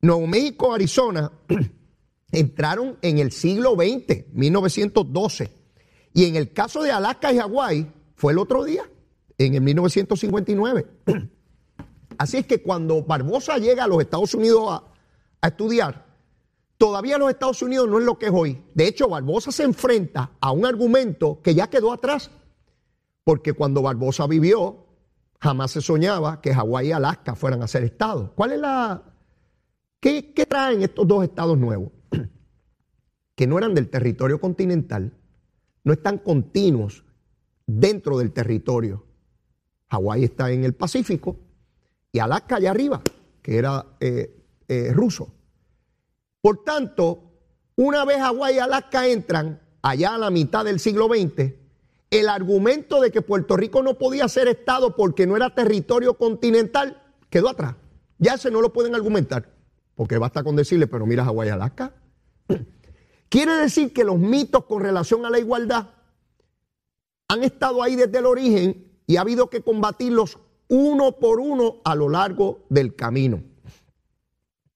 Nuevo 0.00 0.26
México, 0.26 0.72
Arizona 0.72 1.32
entraron 2.30 2.98
en 3.02 3.18
el 3.18 3.32
siglo 3.32 3.74
XX, 3.74 4.26
1912. 4.32 5.50
Y 6.12 6.26
en 6.26 6.36
el 6.36 6.52
caso 6.52 6.82
de 6.82 6.92
Alaska 6.92 7.32
y 7.32 7.38
Hawái 7.38 7.90
fue 8.14 8.32
el 8.32 8.38
otro 8.38 8.64
día, 8.64 8.82
en 9.38 9.54
el 9.54 9.60
1959. 9.62 10.86
Así 12.18 12.38
es 12.38 12.46
que 12.46 12.62
cuando 12.62 13.02
Barbosa 13.02 13.58
llega 13.58 13.84
a 13.84 13.88
los 13.88 14.00
Estados 14.00 14.34
Unidos 14.34 14.82
a, 15.40 15.46
estudiar, 15.46 16.06
todavía 16.78 17.18
los 17.18 17.30
Estados 17.30 17.60
Unidos 17.62 17.88
no 17.88 17.98
es 17.98 18.04
lo 18.04 18.18
que 18.18 18.26
es 18.26 18.32
hoy. 18.34 18.62
De 18.74 18.86
hecho, 18.86 19.08
Barbosa 19.08 19.52
se 19.52 19.64
enfrenta 19.64 20.32
a 20.40 20.52
un 20.52 20.64
argumento 20.64 21.40
que 21.42 21.54
ya 21.54 21.68
quedó 21.68 21.92
atrás. 21.92 22.30
Porque 23.24 23.52
cuando 23.52 23.82
Barbosa 23.82 24.26
vivió, 24.26 24.86
jamás 25.40 25.72
se 25.72 25.80
soñaba 25.80 26.40
que 26.40 26.54
Hawái 26.54 26.88
y 26.88 26.92
Alaska 26.92 27.34
fueran 27.34 27.62
a 27.62 27.68
ser 27.68 27.84
estados. 27.84 28.30
¿Cuál 28.34 28.52
es 28.52 28.60
la... 28.60 29.02
¿Qué, 30.00 30.22
traen 30.48 30.82
estos 30.82 31.06
dos 31.06 31.24
estados 31.24 31.58
nuevos? 31.58 31.90
que 33.34 33.46
no 33.46 33.56
eran 33.56 33.74
del 33.74 33.88
territorio 33.88 34.38
continental, 34.38 35.12
no 35.82 35.92
están 35.92 36.18
continuos 36.18 37.04
dentro 37.66 38.18
del 38.18 38.32
territorio. 38.32 39.06
Hawái 39.88 40.24
está 40.24 40.50
en 40.50 40.64
el 40.64 40.74
Pacífico 40.74 41.38
y 42.14 42.20
Alaska 42.20 42.56
allá 42.56 42.70
arriba, 42.70 43.02
que 43.42 43.58
era 43.58 43.84
eh, 43.98 44.40
eh, 44.68 44.92
ruso. 44.94 45.34
Por 46.40 46.62
tanto, 46.62 47.32
una 47.74 48.04
vez 48.04 48.18
Hawái 48.18 48.54
y 48.54 48.58
Alaska 48.60 49.08
entran 49.08 49.60
allá 49.82 50.14
a 50.14 50.18
la 50.18 50.30
mitad 50.30 50.64
del 50.64 50.78
siglo 50.78 51.08
XX, 51.08 51.54
el 52.10 52.28
argumento 52.28 53.00
de 53.00 53.10
que 53.10 53.20
Puerto 53.20 53.56
Rico 53.56 53.82
no 53.82 53.98
podía 53.98 54.28
ser 54.28 54.46
Estado 54.46 54.94
porque 54.94 55.26
no 55.26 55.36
era 55.36 55.56
territorio 55.56 56.14
continental 56.14 57.02
quedó 57.30 57.48
atrás. 57.48 57.74
Ya 58.18 58.38
se 58.38 58.52
no 58.52 58.60
lo 58.60 58.72
pueden 58.72 58.94
argumentar, 58.94 59.52
porque 59.96 60.16
basta 60.16 60.44
con 60.44 60.54
decirle, 60.54 60.86
pero 60.86 61.06
mira 61.06 61.24
Hawái 61.24 61.48
y 61.48 61.50
Alaska. 61.50 61.94
Quiere 63.28 63.56
decir 63.56 63.92
que 63.92 64.04
los 64.04 64.20
mitos 64.20 64.66
con 64.66 64.84
relación 64.84 65.26
a 65.26 65.30
la 65.30 65.40
igualdad 65.40 65.88
han 67.26 67.42
estado 67.42 67.82
ahí 67.82 67.96
desde 67.96 68.18
el 68.18 68.26
origen 68.26 69.00
y 69.04 69.16
ha 69.16 69.22
habido 69.22 69.50
que 69.50 69.62
combatirlos 69.62 70.38
uno 70.68 71.12
por 71.12 71.40
uno 71.40 71.76
a 71.84 71.94
lo 71.94 72.08
largo 72.08 72.64
del 72.68 72.94
camino. 72.94 73.42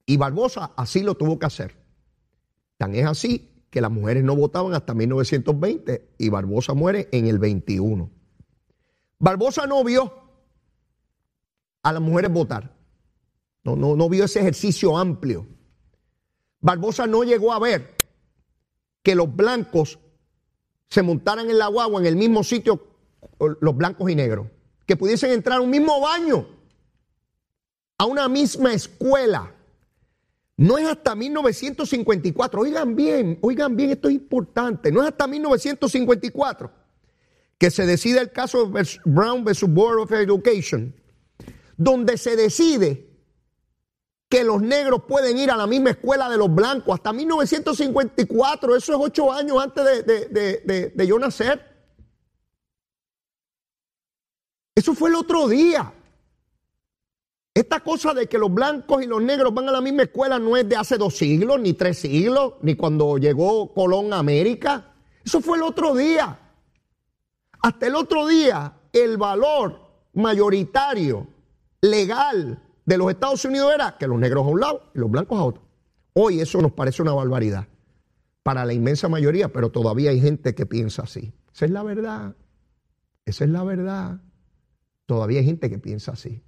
Y 0.06 0.16
Barbosa 0.16 0.72
así 0.76 1.02
lo 1.02 1.14
tuvo 1.14 1.38
que 1.38 1.46
hacer. 1.46 1.76
Tan 2.76 2.94
es 2.94 3.06
así 3.06 3.50
que 3.70 3.80
las 3.80 3.90
mujeres 3.90 4.24
no 4.24 4.34
votaban 4.34 4.74
hasta 4.74 4.94
1920 4.94 6.14
y 6.18 6.28
Barbosa 6.28 6.74
muere 6.74 7.08
en 7.12 7.26
el 7.26 7.38
21. 7.38 8.10
Barbosa 9.18 9.66
no 9.66 9.84
vio 9.84 10.12
a 11.82 11.92
las 11.92 12.00
mujeres 12.00 12.32
votar. 12.32 12.74
No, 13.64 13.76
no, 13.76 13.96
no 13.96 14.08
vio 14.08 14.24
ese 14.24 14.40
ejercicio 14.40 14.96
amplio. 14.96 15.46
Barbosa 16.60 17.06
no 17.06 17.24
llegó 17.24 17.52
a 17.52 17.58
ver 17.58 17.94
que 19.02 19.14
los 19.14 19.34
blancos 19.34 19.98
se 20.88 21.02
montaran 21.02 21.50
en 21.50 21.58
la 21.58 21.66
guagua 21.66 22.00
en 22.00 22.06
el 22.06 22.16
mismo 22.16 22.42
sitio, 22.42 22.86
los 23.38 23.76
blancos 23.76 24.10
y 24.10 24.14
negros. 24.14 24.46
Que 24.88 24.96
pudiesen 24.96 25.30
entrar 25.30 25.58
a 25.58 25.60
un 25.60 25.70
mismo 25.70 26.00
baño, 26.00 26.48
a 27.98 28.06
una 28.06 28.28
misma 28.28 28.72
escuela. 28.72 29.54
No 30.56 30.76
es 30.76 30.88
hasta 30.88 31.14
1954, 31.14 32.60
oigan 32.60 32.96
bien, 32.96 33.38
oigan 33.42 33.76
bien, 33.76 33.90
esto 33.90 34.08
es 34.08 34.14
importante, 34.16 34.90
no 34.90 35.02
es 35.02 35.08
hasta 35.08 35.28
1954 35.28 36.72
que 37.58 37.70
se 37.70 37.86
decide 37.86 38.20
el 38.20 38.32
caso 38.32 38.66
de 38.66 38.88
Brown 39.04 39.44
versus 39.44 39.68
Board 39.68 40.00
of 40.00 40.12
Education, 40.12 40.94
donde 41.76 42.16
se 42.16 42.36
decide 42.36 43.08
que 44.28 44.44
los 44.44 44.62
negros 44.62 45.02
pueden 45.08 45.38
ir 45.38 45.50
a 45.50 45.56
la 45.56 45.66
misma 45.66 45.90
escuela 45.90 46.28
de 46.28 46.38
los 46.38 46.54
blancos. 46.54 46.94
Hasta 46.94 47.12
1954, 47.12 48.76
eso 48.76 48.92
es 48.92 48.98
ocho 49.00 49.32
años 49.32 49.62
antes 49.62 50.06
de, 50.06 50.28
de, 50.64 50.92
de 50.94 51.06
yo 51.06 51.18
nacer. 51.18 51.67
Eso 54.78 54.94
fue 54.94 55.08
el 55.08 55.16
otro 55.16 55.48
día. 55.48 55.92
Esta 57.52 57.80
cosa 57.80 58.14
de 58.14 58.28
que 58.28 58.38
los 58.38 58.54
blancos 58.54 59.02
y 59.02 59.08
los 59.08 59.20
negros 59.20 59.52
van 59.52 59.68
a 59.68 59.72
la 59.72 59.80
misma 59.80 60.04
escuela 60.04 60.38
no 60.38 60.56
es 60.56 60.68
de 60.68 60.76
hace 60.76 60.96
dos 60.96 61.16
siglos, 61.16 61.58
ni 61.58 61.72
tres 61.72 61.98
siglos, 61.98 62.54
ni 62.62 62.76
cuando 62.76 63.18
llegó 63.18 63.74
Colón 63.74 64.12
a 64.12 64.20
América. 64.20 64.92
Eso 65.24 65.40
fue 65.40 65.56
el 65.56 65.64
otro 65.64 65.96
día. 65.96 66.38
Hasta 67.60 67.88
el 67.88 67.96
otro 67.96 68.28
día, 68.28 68.72
el 68.92 69.16
valor 69.16 69.80
mayoritario, 70.12 71.26
legal 71.80 72.62
de 72.86 72.98
los 72.98 73.10
Estados 73.10 73.44
Unidos 73.46 73.72
era 73.74 73.96
que 73.98 74.06
los 74.06 74.20
negros 74.20 74.46
a 74.46 74.50
un 74.50 74.60
lado 74.60 74.92
y 74.94 75.00
los 75.00 75.10
blancos 75.10 75.40
a 75.40 75.42
otro. 75.42 75.62
Hoy 76.12 76.40
eso 76.40 76.62
nos 76.62 76.70
parece 76.70 77.02
una 77.02 77.14
barbaridad 77.14 77.66
para 78.44 78.64
la 78.64 78.74
inmensa 78.74 79.08
mayoría, 79.08 79.52
pero 79.52 79.72
todavía 79.72 80.10
hay 80.10 80.20
gente 80.20 80.54
que 80.54 80.66
piensa 80.66 81.02
así. 81.02 81.32
Esa 81.52 81.64
es 81.64 81.72
la 81.72 81.82
verdad. 81.82 82.36
Esa 83.24 83.42
es 83.42 83.50
la 83.50 83.64
verdad. 83.64 84.20
Todavía 85.08 85.38
hay 85.38 85.46
gente 85.46 85.70
que 85.70 85.78
piensa 85.78 86.12
así 86.12 86.42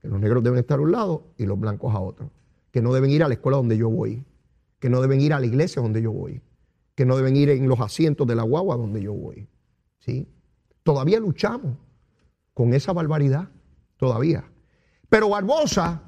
que 0.00 0.08
los 0.08 0.18
negros 0.18 0.42
deben 0.42 0.58
estar 0.58 0.78
a 0.78 0.82
un 0.82 0.90
lado 0.90 1.34
y 1.36 1.44
los 1.44 1.60
blancos 1.60 1.94
a 1.94 2.00
otro, 2.00 2.30
que 2.70 2.80
no 2.80 2.94
deben 2.94 3.10
ir 3.10 3.22
a 3.22 3.28
la 3.28 3.34
escuela 3.34 3.58
donde 3.58 3.76
yo 3.76 3.90
voy, 3.90 4.24
que 4.78 4.88
no 4.88 5.02
deben 5.02 5.20
ir 5.20 5.34
a 5.34 5.38
la 5.38 5.44
iglesia 5.44 5.82
donde 5.82 6.00
yo 6.00 6.10
voy, 6.10 6.40
que 6.94 7.04
no 7.04 7.14
deben 7.18 7.36
ir 7.36 7.50
en 7.50 7.68
los 7.68 7.78
asientos 7.80 8.26
de 8.26 8.34
la 8.34 8.42
guagua 8.42 8.78
donde 8.78 9.02
yo 9.02 9.12
voy. 9.12 9.46
¿sí? 9.98 10.26
Todavía 10.82 11.20
luchamos 11.20 11.76
con 12.54 12.72
esa 12.72 12.94
barbaridad, 12.94 13.50
todavía. 13.98 14.50
Pero 15.10 15.28
Barbosa 15.28 16.04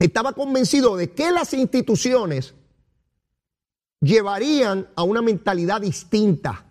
estaba 0.00 0.32
convencido 0.32 0.96
de 0.96 1.12
que 1.12 1.30
las 1.30 1.54
instituciones 1.54 2.56
llevarían 4.00 4.88
a 4.96 5.04
una 5.04 5.22
mentalidad 5.22 5.80
distinta. 5.80 6.66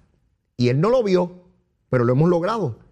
Y 0.58 0.68
él 0.68 0.82
no 0.82 0.90
lo 0.90 1.02
vio, 1.02 1.46
pero 1.90 2.04
lo 2.04 2.12
hemos 2.12 2.30
logrado. 2.30 2.87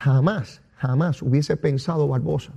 Jamás 0.00 0.62
jamás 0.80 1.20
hubiese 1.20 1.58
pensado 1.58 2.08
Barbosa 2.08 2.54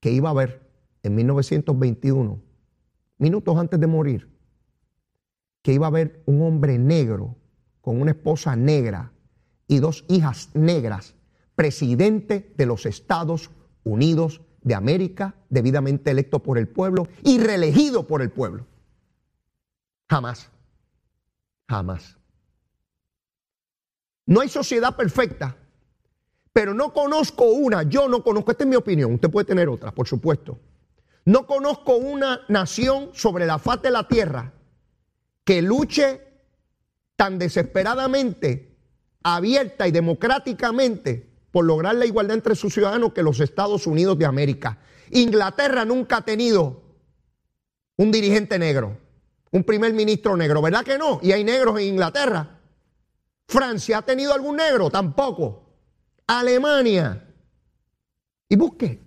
que 0.00 0.12
iba 0.12 0.28
a 0.28 0.32
haber 0.32 0.70
en 1.02 1.14
1921, 1.16 2.40
minutos 3.18 3.58
antes 3.58 3.80
de 3.80 3.86
morir, 3.86 4.30
que 5.62 5.72
iba 5.72 5.86
a 5.86 5.88
haber 5.88 6.22
un 6.26 6.42
hombre 6.42 6.78
negro 6.78 7.36
con 7.80 8.00
una 8.00 8.12
esposa 8.12 8.54
negra 8.54 9.12
y 9.66 9.80
dos 9.80 10.04
hijas 10.08 10.50
negras, 10.54 11.14
presidente 11.56 12.54
de 12.56 12.66
los 12.66 12.86
Estados 12.86 13.50
Unidos 13.82 14.42
de 14.62 14.74
América, 14.74 15.34
debidamente 15.48 16.10
electo 16.10 16.42
por 16.42 16.58
el 16.58 16.68
pueblo 16.68 17.08
y 17.22 17.38
reelegido 17.38 18.06
por 18.06 18.22
el 18.22 18.30
pueblo. 18.30 18.66
Jamás. 20.08 20.50
Jamás. 21.68 22.18
No 24.26 24.40
hay 24.40 24.48
sociedad 24.48 24.96
perfecta, 24.96 25.56
pero 26.54 26.72
no 26.72 26.92
conozco 26.92 27.46
una, 27.46 27.82
yo 27.82 28.08
no 28.08 28.22
conozco, 28.22 28.52
esta 28.52 28.62
es 28.62 28.70
mi 28.70 28.76
opinión, 28.76 29.12
usted 29.14 29.28
puede 29.28 29.44
tener 29.44 29.68
otra, 29.68 29.90
por 29.90 30.06
supuesto. 30.06 30.56
No 31.24 31.48
conozco 31.48 31.96
una 31.96 32.42
nación 32.48 33.10
sobre 33.12 33.44
la 33.44 33.58
faz 33.58 33.82
de 33.82 33.90
la 33.90 34.06
tierra 34.06 34.52
que 35.42 35.60
luche 35.62 36.20
tan 37.16 37.40
desesperadamente, 37.40 38.78
abierta 39.24 39.88
y 39.88 39.90
democráticamente 39.90 41.28
por 41.50 41.64
lograr 41.64 41.96
la 41.96 42.06
igualdad 42.06 42.36
entre 42.36 42.54
sus 42.54 42.72
ciudadanos 42.72 43.12
que 43.12 43.24
los 43.24 43.40
Estados 43.40 43.88
Unidos 43.88 44.16
de 44.16 44.26
América. 44.26 44.78
Inglaterra 45.10 45.84
nunca 45.84 46.18
ha 46.18 46.24
tenido 46.24 46.82
un 47.96 48.12
dirigente 48.12 48.60
negro, 48.60 48.96
un 49.50 49.64
primer 49.64 49.92
ministro 49.92 50.36
negro, 50.36 50.62
¿verdad 50.62 50.84
que 50.84 50.98
no? 50.98 51.18
Y 51.20 51.32
hay 51.32 51.42
negros 51.42 51.80
en 51.80 51.86
Inglaterra. 51.86 52.60
Francia 53.48 53.98
ha 53.98 54.02
tenido 54.02 54.32
algún 54.32 54.56
negro, 54.56 54.88
tampoco. 54.88 55.63
Alemania. 56.26 57.26
Y 58.48 58.56
busque. 58.56 59.02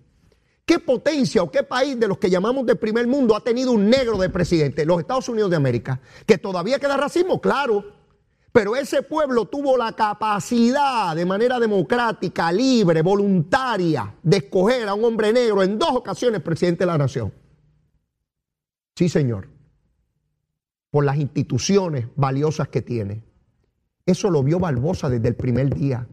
¿Qué 0.65 0.79
potencia 0.79 1.41
o 1.41 1.49
qué 1.49 1.63
país 1.63 1.97
de 1.97 2.09
los 2.09 2.17
que 2.17 2.29
llamamos 2.29 2.65
de 2.65 2.75
primer 2.75 3.07
mundo 3.07 3.35
ha 3.35 3.41
tenido 3.41 3.71
un 3.71 3.89
negro 3.89 4.17
de 4.17 4.29
presidente? 4.29 4.85
Los 4.85 4.99
Estados 4.99 5.29
Unidos 5.29 5.49
de 5.49 5.55
América. 5.55 6.01
¿Que 6.25 6.37
todavía 6.37 6.77
queda 6.77 6.97
racismo? 6.97 7.39
Claro. 7.39 7.85
Pero 8.51 8.75
ese 8.75 9.01
pueblo 9.03 9.45
tuvo 9.45 9.77
la 9.77 9.93
capacidad 9.93 11.15
de 11.15 11.25
manera 11.25 11.59
democrática, 11.59 12.51
libre, 12.51 13.01
voluntaria, 13.01 14.15
de 14.21 14.37
escoger 14.37 14.89
a 14.89 14.93
un 14.93 15.05
hombre 15.05 15.31
negro 15.31 15.63
en 15.63 15.79
dos 15.79 15.91
ocasiones 15.91 16.41
presidente 16.41 16.79
de 16.79 16.87
la 16.87 16.97
nación. 16.97 17.31
Sí, 18.95 19.07
señor. 19.07 19.47
Por 20.89 21.05
las 21.05 21.17
instituciones 21.17 22.07
valiosas 22.15 22.67
que 22.67 22.81
tiene. 22.81 23.23
Eso 24.05 24.29
lo 24.29 24.43
vio 24.43 24.59
Barbosa 24.59 25.09
desde 25.09 25.27
el 25.27 25.35
primer 25.35 25.73
día. 25.73 26.07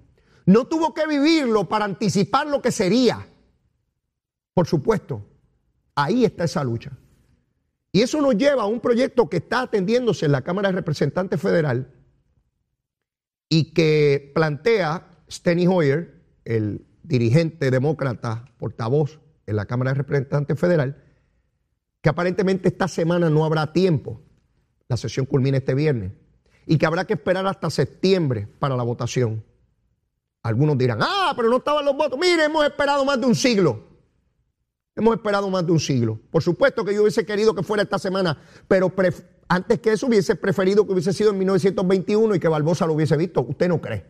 No 0.46 0.66
tuvo 0.66 0.92
que 0.92 1.06
vivirlo 1.06 1.68
para 1.68 1.84
anticipar 1.84 2.46
lo 2.46 2.60
que 2.60 2.70
sería. 2.70 3.26
Por 4.52 4.66
supuesto, 4.66 5.26
ahí 5.94 6.24
está 6.24 6.44
esa 6.44 6.62
lucha. 6.62 6.92
Y 7.92 8.02
eso 8.02 8.20
nos 8.20 8.36
lleva 8.36 8.64
a 8.64 8.66
un 8.66 8.80
proyecto 8.80 9.28
que 9.28 9.38
está 9.38 9.62
atendiéndose 9.62 10.26
en 10.26 10.32
la 10.32 10.42
Cámara 10.42 10.68
de 10.68 10.74
Representantes 10.74 11.40
Federal 11.40 11.92
y 13.48 13.72
que 13.72 14.32
plantea 14.34 15.08
Steny 15.30 15.66
Hoyer, 15.66 16.20
el 16.44 16.84
dirigente 17.04 17.70
demócrata, 17.70 18.46
portavoz 18.58 19.20
en 19.46 19.56
la 19.56 19.66
Cámara 19.66 19.92
de 19.92 19.98
Representantes 19.98 20.58
Federal, 20.58 21.02
que 22.00 22.08
aparentemente 22.08 22.68
esta 22.68 22.88
semana 22.88 23.30
no 23.30 23.44
habrá 23.44 23.72
tiempo. 23.72 24.20
La 24.88 24.96
sesión 24.96 25.26
culmina 25.26 25.58
este 25.58 25.74
viernes. 25.74 26.12
Y 26.66 26.78
que 26.78 26.86
habrá 26.86 27.06
que 27.06 27.14
esperar 27.14 27.46
hasta 27.46 27.70
septiembre 27.70 28.48
para 28.58 28.76
la 28.76 28.82
votación. 28.82 29.44
Algunos 30.44 30.76
dirán, 30.76 30.98
ah, 31.00 31.32
pero 31.34 31.48
no 31.48 31.56
estaban 31.56 31.86
los 31.86 31.96
votos. 31.96 32.18
Mire, 32.18 32.44
hemos 32.44 32.64
esperado 32.66 33.02
más 33.06 33.18
de 33.18 33.26
un 33.26 33.34
siglo. 33.34 33.82
Hemos 34.94 35.16
esperado 35.16 35.48
más 35.48 35.64
de 35.64 35.72
un 35.72 35.80
siglo. 35.80 36.20
Por 36.30 36.42
supuesto 36.42 36.84
que 36.84 36.94
yo 36.94 37.00
hubiese 37.00 37.24
querido 37.24 37.54
que 37.54 37.62
fuera 37.62 37.82
esta 37.82 37.98
semana, 37.98 38.38
pero 38.68 38.92
antes 39.48 39.80
que 39.80 39.92
eso 39.92 40.06
hubiese 40.06 40.36
preferido 40.36 40.86
que 40.86 40.92
hubiese 40.92 41.14
sido 41.14 41.30
en 41.30 41.38
1921 41.38 42.34
y 42.34 42.40
que 42.40 42.48
Barbosa 42.48 42.86
lo 42.86 42.92
hubiese 42.92 43.16
visto. 43.16 43.40
¿Usted 43.40 43.68
no 43.68 43.80
cree? 43.80 44.04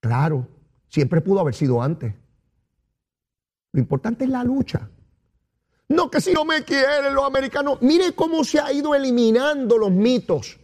Claro, 0.00 0.48
siempre 0.88 1.20
pudo 1.20 1.38
haber 1.38 1.54
sido 1.54 1.80
antes. 1.80 2.12
Lo 3.70 3.80
importante 3.80 4.24
es 4.24 4.30
la 4.30 4.42
lucha. 4.42 4.90
No 5.88 6.10
que 6.10 6.20
si 6.20 6.32
no 6.32 6.44
me 6.44 6.64
quieren 6.64 7.14
los 7.14 7.24
americanos. 7.24 7.78
Mire 7.82 8.16
cómo 8.16 8.42
se 8.42 8.58
ha 8.58 8.72
ido 8.72 8.96
eliminando 8.96 9.78
los 9.78 9.92
mitos 9.92 10.58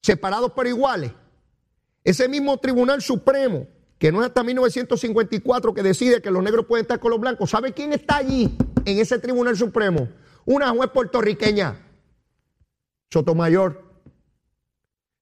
separados 0.00 0.52
por 0.52 0.66
iguales. 0.66 1.12
Ese 2.02 2.30
mismo 2.30 2.56
Tribunal 2.60 3.02
Supremo, 3.02 3.66
que 3.98 4.10
no 4.10 4.22
es 4.22 4.28
hasta 4.28 4.42
1954 4.42 5.74
que 5.74 5.82
decide 5.82 6.22
que 6.22 6.30
los 6.30 6.42
negros 6.42 6.64
pueden 6.64 6.84
estar 6.84 6.98
con 6.98 7.10
los 7.10 7.20
blancos, 7.20 7.50
¿sabe 7.50 7.74
quién 7.74 7.92
está 7.92 8.16
allí 8.16 8.56
en 8.86 9.00
ese 9.00 9.18
Tribunal 9.18 9.54
Supremo? 9.54 10.08
Una 10.46 10.70
juez 10.70 10.88
puertorriqueña, 10.88 11.76
Sotomayor. 13.10 13.89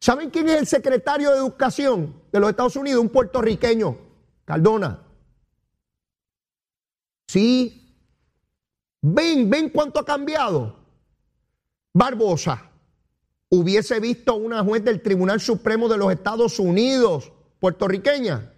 ¿Saben 0.01 0.31
quién 0.31 0.49
es 0.49 0.59
el 0.59 0.67
secretario 0.67 1.31
de 1.31 1.39
Educación 1.39 2.23
de 2.31 2.41
los 2.41 2.51
Estados 2.51 2.77
Unidos? 2.77 3.03
Un 3.03 3.09
puertorriqueño, 3.09 3.97
Cardona. 4.45 5.03
Sí. 7.27 7.85
Ven, 9.03 9.51
ven 9.51 9.71
cuánto 9.71 10.01
ha 10.01 10.05
cambiado. 10.05 10.77
Barbosa 11.93 12.71
hubiese 13.51 13.99
visto 13.99 14.33
a 14.33 14.37
una 14.37 14.63
juez 14.63 14.85
del 14.85 15.03
Tribunal 15.03 15.41
Supremo 15.41 15.89
de 15.89 15.97
los 15.97 16.13
Estados 16.13 16.59
Unidos, 16.59 17.33
puertorriqueña. 17.59 18.53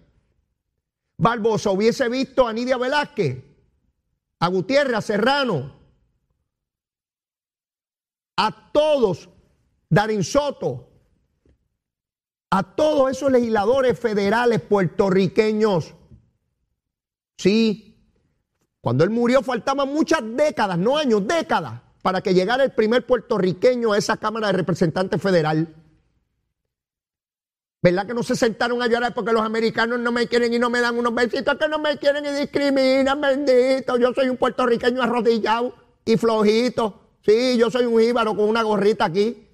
Barbosa 1.17 1.71
hubiese 1.71 2.09
visto 2.09 2.47
a 2.47 2.53
Nidia 2.53 2.77
Velázquez, 2.77 3.43
a 4.39 4.47
Gutiérrez, 4.47 4.97
a 4.97 5.01
Serrano, 5.01 5.75
a 8.37 8.71
todos, 8.71 9.29
Darín 9.89 10.23
Soto, 10.23 10.90
a 12.51 12.63
todos 12.63 13.09
esos 13.09 13.31
legisladores 13.31 13.97
federales 13.97 14.61
puertorriqueños. 14.61 15.95
Sí, 17.37 17.91
cuando 18.81 19.03
él 19.03 19.09
murió 19.09 19.41
faltaban 19.41 19.87
muchas 19.87 20.19
décadas, 20.35 20.77
no 20.77 20.97
años, 20.97 21.25
décadas, 21.25 21.81
para 22.01 22.21
que 22.21 22.33
llegara 22.33 22.63
el 22.63 22.73
primer 22.73 23.05
puertorriqueño 23.05 23.93
a 23.93 23.97
esa 23.97 24.17
Cámara 24.17 24.47
de 24.47 24.53
Representantes 24.53 25.21
Federal. 25.21 25.75
¿Verdad 27.81 28.05
que 28.05 28.13
no 28.13 28.21
se 28.21 28.35
sentaron 28.35 28.81
a 28.81 28.87
llorar 28.87 29.13
porque 29.13 29.31
los 29.31 29.41
americanos 29.41 29.99
no 29.99 30.11
me 30.11 30.27
quieren 30.27 30.53
y 30.53 30.59
no 30.59 30.69
me 30.69 30.81
dan 30.81 30.99
unos 30.99 31.15
besitos 31.15 31.57
que 31.57 31.67
no 31.67 31.79
me 31.79 31.97
quieren 31.97 32.25
y 32.25 32.39
discriminan, 32.39 33.19
bendito? 33.21 33.97
Yo 33.97 34.13
soy 34.13 34.29
un 34.29 34.37
puertorriqueño 34.37 35.01
arrodillado 35.01 35.73
y 36.05 36.17
flojito. 36.17 36.99
Sí, 37.25 37.57
yo 37.57 37.71
soy 37.71 37.85
un 37.85 37.99
jíbaro 37.99 38.35
con 38.35 38.49
una 38.49 38.61
gorrita 38.61 39.05
aquí. 39.05 39.47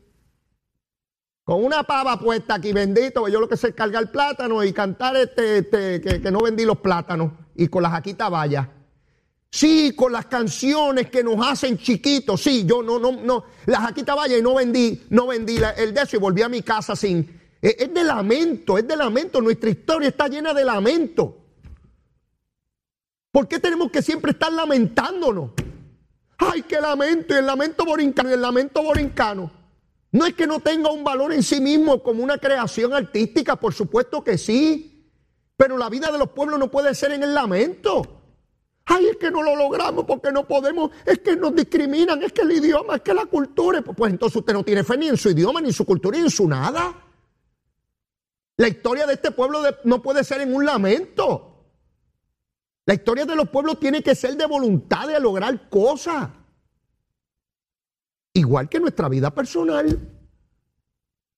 Con 1.48 1.64
una 1.64 1.84
pava 1.84 2.20
puesta 2.20 2.56
aquí, 2.56 2.74
bendito, 2.74 3.26
yo 3.30 3.40
lo 3.40 3.48
que 3.48 3.56
sé 3.56 3.70
es 3.70 3.74
cargar 3.74 4.12
plátano 4.12 4.62
y 4.66 4.74
cantar 4.74 5.16
este, 5.16 5.60
este 5.60 6.02
que, 6.02 6.30
no 6.30 6.40
vendí 6.40 6.66
los 6.66 6.80
plátanos 6.80 7.32
y 7.56 7.70
con 7.70 7.84
las 7.84 7.94
jaquita 7.94 8.28
vaya. 8.28 8.70
Sí, 9.50 9.94
con 9.96 10.12
las 10.12 10.26
canciones 10.26 11.10
que 11.10 11.24
nos 11.24 11.38
hacen 11.48 11.78
chiquitos, 11.78 12.42
sí, 12.42 12.66
yo 12.66 12.84
no, 12.84 13.00
no, 13.00 13.14
no, 13.14 13.46
las 13.66 13.80
jaquita 13.80 14.14
vaya 14.14 14.38
y 14.38 14.42
no 14.42 14.56
vendí, 14.56 15.06
no 15.10 15.28
vendí 15.28 15.58
el 15.78 15.94
de 15.94 16.02
eso 16.02 16.18
y 16.18 16.20
volví 16.20 16.42
a 16.42 16.50
mi 16.50 16.64
casa 16.64 16.98
sin. 16.98 17.40
Es, 17.62 17.78
es 17.80 17.94
de 17.94 18.04
lamento, 18.04 18.78
es 18.78 18.86
de 18.86 18.98
lamento, 18.98 19.40
nuestra 19.40 19.70
historia 19.70 20.10
está 20.10 20.28
llena 20.28 20.54
de 20.54 20.66
lamento. 20.66 21.46
¿Por 23.32 23.48
qué 23.48 23.58
tenemos 23.60 23.90
que 23.90 24.02
siempre 24.02 24.32
estar 24.32 24.52
lamentándonos? 24.52 25.52
Ay, 26.40 26.64
qué 26.64 26.82
lamento, 26.82 27.34
y 27.34 27.38
el 27.38 27.46
lamento 27.46 27.86
borincano, 27.86 28.32
y 28.32 28.34
el 28.34 28.42
lamento 28.42 28.84
borincano. 28.84 29.57
No 30.12 30.26
es 30.26 30.34
que 30.34 30.48
no 30.48 30.60
tenga 30.60 30.89
un 30.91 31.04
valor 31.04 31.34
en 31.34 31.43
sí 31.43 31.60
mismo 31.60 32.02
como 32.02 32.24
una 32.24 32.38
creación 32.38 32.93
artística, 32.93 33.56
por 33.56 33.74
supuesto 33.74 34.24
que 34.24 34.38
sí. 34.38 35.12
Pero 35.58 35.78
la 35.78 35.89
vida 35.89 36.12
de 36.12 36.17
los 36.17 36.30
pueblos 36.30 36.60
no 36.60 36.70
puede 36.70 36.93
ser 36.96 37.12
en 37.12 37.24
el 37.24 37.34
lamento. 37.34 38.17
Ay, 38.86 39.08
es 39.08 39.17
que 39.17 39.30
no 39.30 39.43
lo 39.43 39.56
logramos 39.56 40.06
porque 40.06 40.32
no 40.32 40.48
podemos, 40.48 40.91
es 41.06 41.20
que 41.20 41.36
nos 41.36 41.54
discriminan, 41.54 42.24
es 42.24 42.32
que 42.32 42.43
el 42.43 42.54
idioma, 42.54 42.96
es 42.96 43.02
que 43.02 43.13
la 43.13 43.26
cultura. 43.26 43.82
Pues 43.82 44.12
entonces 44.12 44.38
usted 44.38 44.54
no 44.54 44.63
tiene 44.63 44.84
fe 44.84 44.98
ni 44.98 45.10
en 45.10 45.17
su 45.17 45.30
idioma, 45.30 45.60
ni 45.60 45.67
en 45.67 45.74
su 45.74 45.86
cultura, 45.86 46.17
ni 46.17 46.24
en 46.24 46.30
su 46.30 46.48
nada. 46.48 46.96
La 48.56 48.67
historia 48.67 49.06
de 49.06 49.13
este 49.13 49.32
pueblo 49.32 49.62
no 49.84 50.02
puede 50.02 50.24
ser 50.24 50.41
en 50.41 50.56
un 50.56 50.65
lamento. 50.65 51.65
La 52.86 52.93
historia 52.93 53.26
de 53.26 53.36
los 53.36 53.50
pueblos 53.50 53.80
tiene 53.80 54.02
que 54.02 54.15
ser 54.15 54.38
de 54.38 54.46
voluntad 54.46 55.08
de 55.08 55.20
lograr 55.20 55.70
cosas. 55.70 56.30
Igual 58.38 58.69
que 58.69 58.80
nuestra 58.80 59.10
vida 59.10 59.34
personal. 59.34 60.00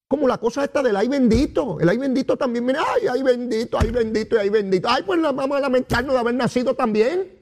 Como 0.05 0.27
la 0.27 0.37
cosa 0.37 0.65
esta 0.65 0.83
del 0.83 0.97
ay 0.97 1.07
bendito. 1.07 1.79
El 1.79 1.87
ay 1.87 1.97
bendito 1.97 2.35
también, 2.35 2.65
mira, 2.65 2.83
ay, 2.93 3.07
ay 3.07 3.23
bendito, 3.23 3.79
ay 3.79 3.89
bendito 3.89 4.37
ay 4.37 4.49
bendito. 4.49 4.89
Ay, 4.89 5.03
pues 5.03 5.21
vamos 5.21 5.57
a 5.57 5.61
lamentarnos 5.61 6.13
de 6.13 6.19
haber 6.19 6.35
nacido 6.35 6.73
también. 6.73 7.39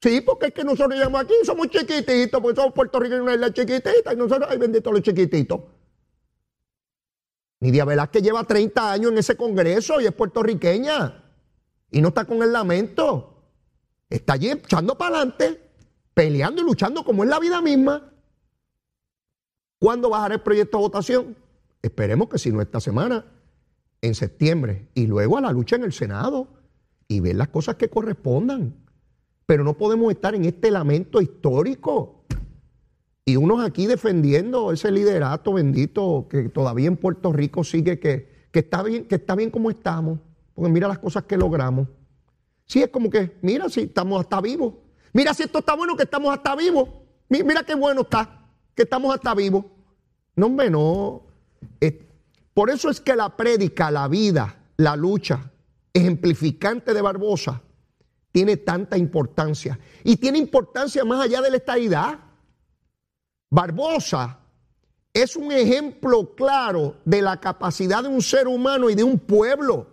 Sí, 0.00 0.22
porque 0.22 0.46
es 0.46 0.54
que 0.54 0.64
nosotros 0.64 0.94
llegamos 0.94 1.20
aquí, 1.20 1.34
somos 1.44 1.68
chiquititos, 1.68 2.40
porque 2.40 2.56
somos 2.56 2.72
puertorriqueños, 2.72 3.24
una 3.24 3.34
isla 3.34 3.52
chiquitita, 3.52 4.10
y 4.10 4.16
nosotros, 4.16 4.48
ay 4.50 4.56
bendito, 4.56 4.90
los 4.90 5.02
chiquititos. 5.02 5.60
Nidia 7.60 7.84
Velázquez 7.84 8.22
lleva 8.22 8.42
30 8.44 8.92
años 8.92 9.12
en 9.12 9.18
ese 9.18 9.36
congreso 9.36 10.00
y 10.00 10.06
es 10.06 10.12
puertorriqueña. 10.12 11.24
Y 11.90 12.00
no 12.00 12.08
está 12.08 12.24
con 12.24 12.42
el 12.42 12.54
lamento. 12.54 13.44
Está 14.08 14.32
allí 14.32 14.50
echando 14.50 14.96
para 14.96 15.16
adelante. 15.16 15.60
peleando 16.14 16.62
y 16.62 16.64
luchando 16.64 17.04
como 17.04 17.22
es 17.22 17.28
la 17.28 17.38
vida 17.38 17.60
misma. 17.60 18.09
¿Cuándo 19.80 20.10
bajará 20.10 20.34
el 20.34 20.42
proyecto 20.42 20.76
a 20.76 20.80
votación? 20.80 21.34
Esperemos 21.80 22.28
que 22.28 22.38
si 22.38 22.52
no 22.52 22.60
esta 22.60 22.80
semana, 22.80 23.24
en 24.02 24.14
septiembre, 24.14 24.88
y 24.94 25.06
luego 25.06 25.38
a 25.38 25.40
la 25.40 25.52
lucha 25.52 25.76
en 25.76 25.84
el 25.84 25.94
Senado 25.94 26.48
y 27.08 27.20
ver 27.20 27.36
las 27.36 27.48
cosas 27.48 27.76
que 27.76 27.88
correspondan. 27.88 28.74
Pero 29.46 29.64
no 29.64 29.78
podemos 29.78 30.12
estar 30.12 30.34
en 30.34 30.44
este 30.44 30.70
lamento 30.70 31.22
histórico. 31.22 32.26
Y 33.24 33.36
unos 33.36 33.64
aquí 33.64 33.86
defendiendo 33.86 34.70
ese 34.70 34.90
liderato 34.90 35.54
bendito 35.54 36.26
que 36.28 36.50
todavía 36.50 36.86
en 36.86 36.98
Puerto 36.98 37.32
Rico 37.32 37.64
sigue 37.64 37.98
que, 37.98 38.48
que, 38.52 38.58
está 38.58 38.82
bien, 38.82 39.06
que 39.06 39.14
está 39.14 39.34
bien 39.34 39.50
como 39.50 39.70
estamos. 39.70 40.18
Porque 40.54 40.70
mira 40.70 40.88
las 40.88 40.98
cosas 40.98 41.24
que 41.24 41.38
logramos. 41.38 41.88
Sí, 42.66 42.82
es 42.82 42.90
como 42.90 43.08
que, 43.08 43.38
mira 43.40 43.70
si 43.70 43.80
estamos 43.80 44.20
hasta 44.20 44.42
vivos. 44.42 44.74
Mira 45.14 45.32
si 45.32 45.44
esto 45.44 45.60
está 45.60 45.74
bueno 45.74 45.96
que 45.96 46.02
estamos 46.02 46.34
hasta 46.34 46.54
vivos. 46.54 46.86
Mira 47.30 47.62
qué 47.62 47.74
bueno 47.74 48.02
está 48.02 48.39
estamos 48.82 49.14
hasta 49.14 49.34
vivos. 49.34 49.64
No, 50.36 50.46
hombre, 50.46 50.70
no. 50.70 51.22
Por 52.54 52.70
eso 52.70 52.90
es 52.90 53.00
que 53.00 53.16
la 53.16 53.36
prédica, 53.36 53.90
la 53.90 54.08
vida, 54.08 54.56
la 54.76 54.96
lucha 54.96 55.50
ejemplificante 55.92 56.94
de 56.94 57.02
Barbosa 57.02 57.62
tiene 58.32 58.56
tanta 58.56 58.96
importancia. 58.96 59.78
Y 60.04 60.16
tiene 60.16 60.38
importancia 60.38 61.04
más 61.04 61.24
allá 61.24 61.40
de 61.40 61.50
la 61.50 61.56
estadidad. 61.56 62.18
Barbosa 63.50 64.38
es 65.12 65.36
un 65.36 65.50
ejemplo 65.50 66.34
claro 66.34 66.96
de 67.04 67.22
la 67.22 67.40
capacidad 67.40 68.02
de 68.02 68.08
un 68.08 68.22
ser 68.22 68.46
humano 68.46 68.90
y 68.90 68.94
de 68.94 69.04
un 69.04 69.18
pueblo. 69.18 69.88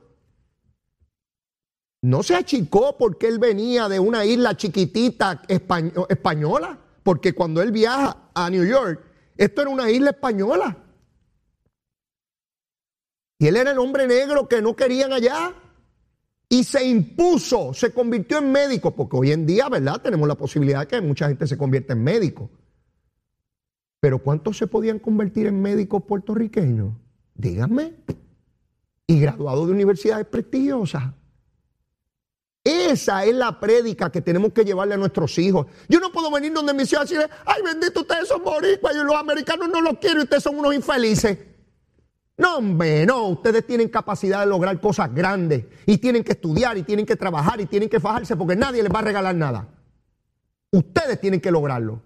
No 2.02 2.22
se 2.22 2.36
achicó 2.36 2.96
porque 2.98 3.28
él 3.28 3.40
venía 3.40 3.90
de 3.90 4.00
una 4.00 4.24
isla 4.24 4.56
chiquitita 4.56 5.42
española, 5.48 6.80
porque 7.08 7.32
cuando 7.32 7.62
él 7.62 7.72
viaja 7.72 8.32
a 8.34 8.50
New 8.50 8.66
York, 8.66 9.02
esto 9.38 9.62
era 9.62 9.70
una 9.70 9.90
isla 9.90 10.10
española. 10.10 10.78
Y 13.40 13.48
él 13.48 13.56
era 13.56 13.72
el 13.72 13.78
hombre 13.80 14.06
negro 14.08 14.50
que 14.50 14.62
no 14.62 14.76
querían 14.76 15.14
allá. 15.14 15.56
Y 16.50 16.66
se 16.66 16.86
impuso, 16.86 17.74
se 17.74 17.94
convirtió 17.94 18.40
en 18.40 18.52
médico, 18.52 18.94
porque 18.94 19.16
hoy 19.16 19.32
en 19.32 19.46
día, 19.46 19.70
¿verdad? 19.70 20.02
Tenemos 20.02 20.28
la 20.28 20.36
posibilidad 20.36 20.82
de 20.82 20.88
que 20.88 21.00
mucha 21.00 21.30
gente 21.30 21.48
se 21.48 21.58
convierta 21.58 21.94
en 21.94 22.04
médico. 22.04 22.50
Pero 24.02 24.22
¿cuántos 24.22 24.58
se 24.58 24.68
podían 24.68 25.00
convertir 25.00 25.48
en 25.48 25.62
médicos 25.62 26.04
puertorriqueños? 26.04 26.92
Díganme. 27.36 28.04
Y 29.08 29.22
graduados 29.22 29.66
de 29.68 29.72
universidades 29.72 30.28
prestigiosas. 30.28 31.14
Esa 32.68 33.24
es 33.24 33.34
la 33.34 33.58
prédica 33.62 34.12
que 34.12 34.22
tenemos 34.22 34.52
que 34.52 34.66
llevarle 34.66 34.96
a 34.96 34.98
nuestros 34.98 35.38
hijos. 35.38 35.68
Yo 35.88 36.02
no 36.02 36.12
puedo 36.12 36.30
venir 36.30 36.52
donde 36.52 36.74
mi 36.74 36.86
ciudad 36.86 37.04
y 37.04 37.14
decirle, 37.14 37.30
ay 37.46 37.62
bendito, 37.64 38.02
ustedes 38.02 38.28
son 38.28 38.44
boricuas 38.44 38.94
y 38.94 38.98
los 38.98 39.16
americanos 39.16 39.70
no 39.70 39.80
los 39.80 39.98
quieren 40.00 40.20
y 40.20 40.24
ustedes 40.24 40.44
son 40.44 40.60
unos 40.60 40.76
infelices. 40.76 41.38
No, 42.36 42.58
hombre, 42.58 43.06
no, 43.06 43.30
ustedes 43.30 43.66
tienen 43.66 43.88
capacidad 43.88 44.42
de 44.42 44.48
lograr 44.48 44.82
cosas 44.82 45.16
grandes 45.16 45.64
y 45.86 45.98
tienen 45.98 46.26
que 46.26 46.34
estudiar 46.34 46.78
y 46.78 46.84
tienen 46.84 47.06
que 47.06 47.16
trabajar 47.16 47.62
y 47.62 47.68
tienen 47.68 47.88
que 47.88 48.02
fajarse 48.02 48.36
porque 48.36 48.58
nadie 48.58 48.84
les 48.84 48.94
va 48.94 49.00
a 49.00 49.04
regalar 49.04 49.34
nada. 49.34 49.70
Ustedes 50.70 51.22
tienen 51.22 51.40
que 51.40 51.52
lograrlo. 51.52 52.02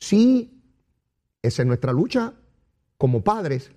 Sí, 0.00 0.64
esa 1.42 1.62
es 1.62 1.66
nuestra 1.68 1.92
lucha 1.92 2.32
como 2.98 3.22
padres. 3.22 3.70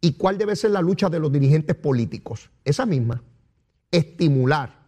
¿Y 0.00 0.12
cuál 0.12 0.38
debe 0.38 0.54
ser 0.54 0.70
la 0.70 0.80
lucha 0.80 1.10
de 1.10 1.18
los 1.18 1.32
dirigentes 1.32 1.74
políticos? 1.74 2.50
Esa 2.64 2.86
misma. 2.86 3.20
Estimular, 3.90 4.79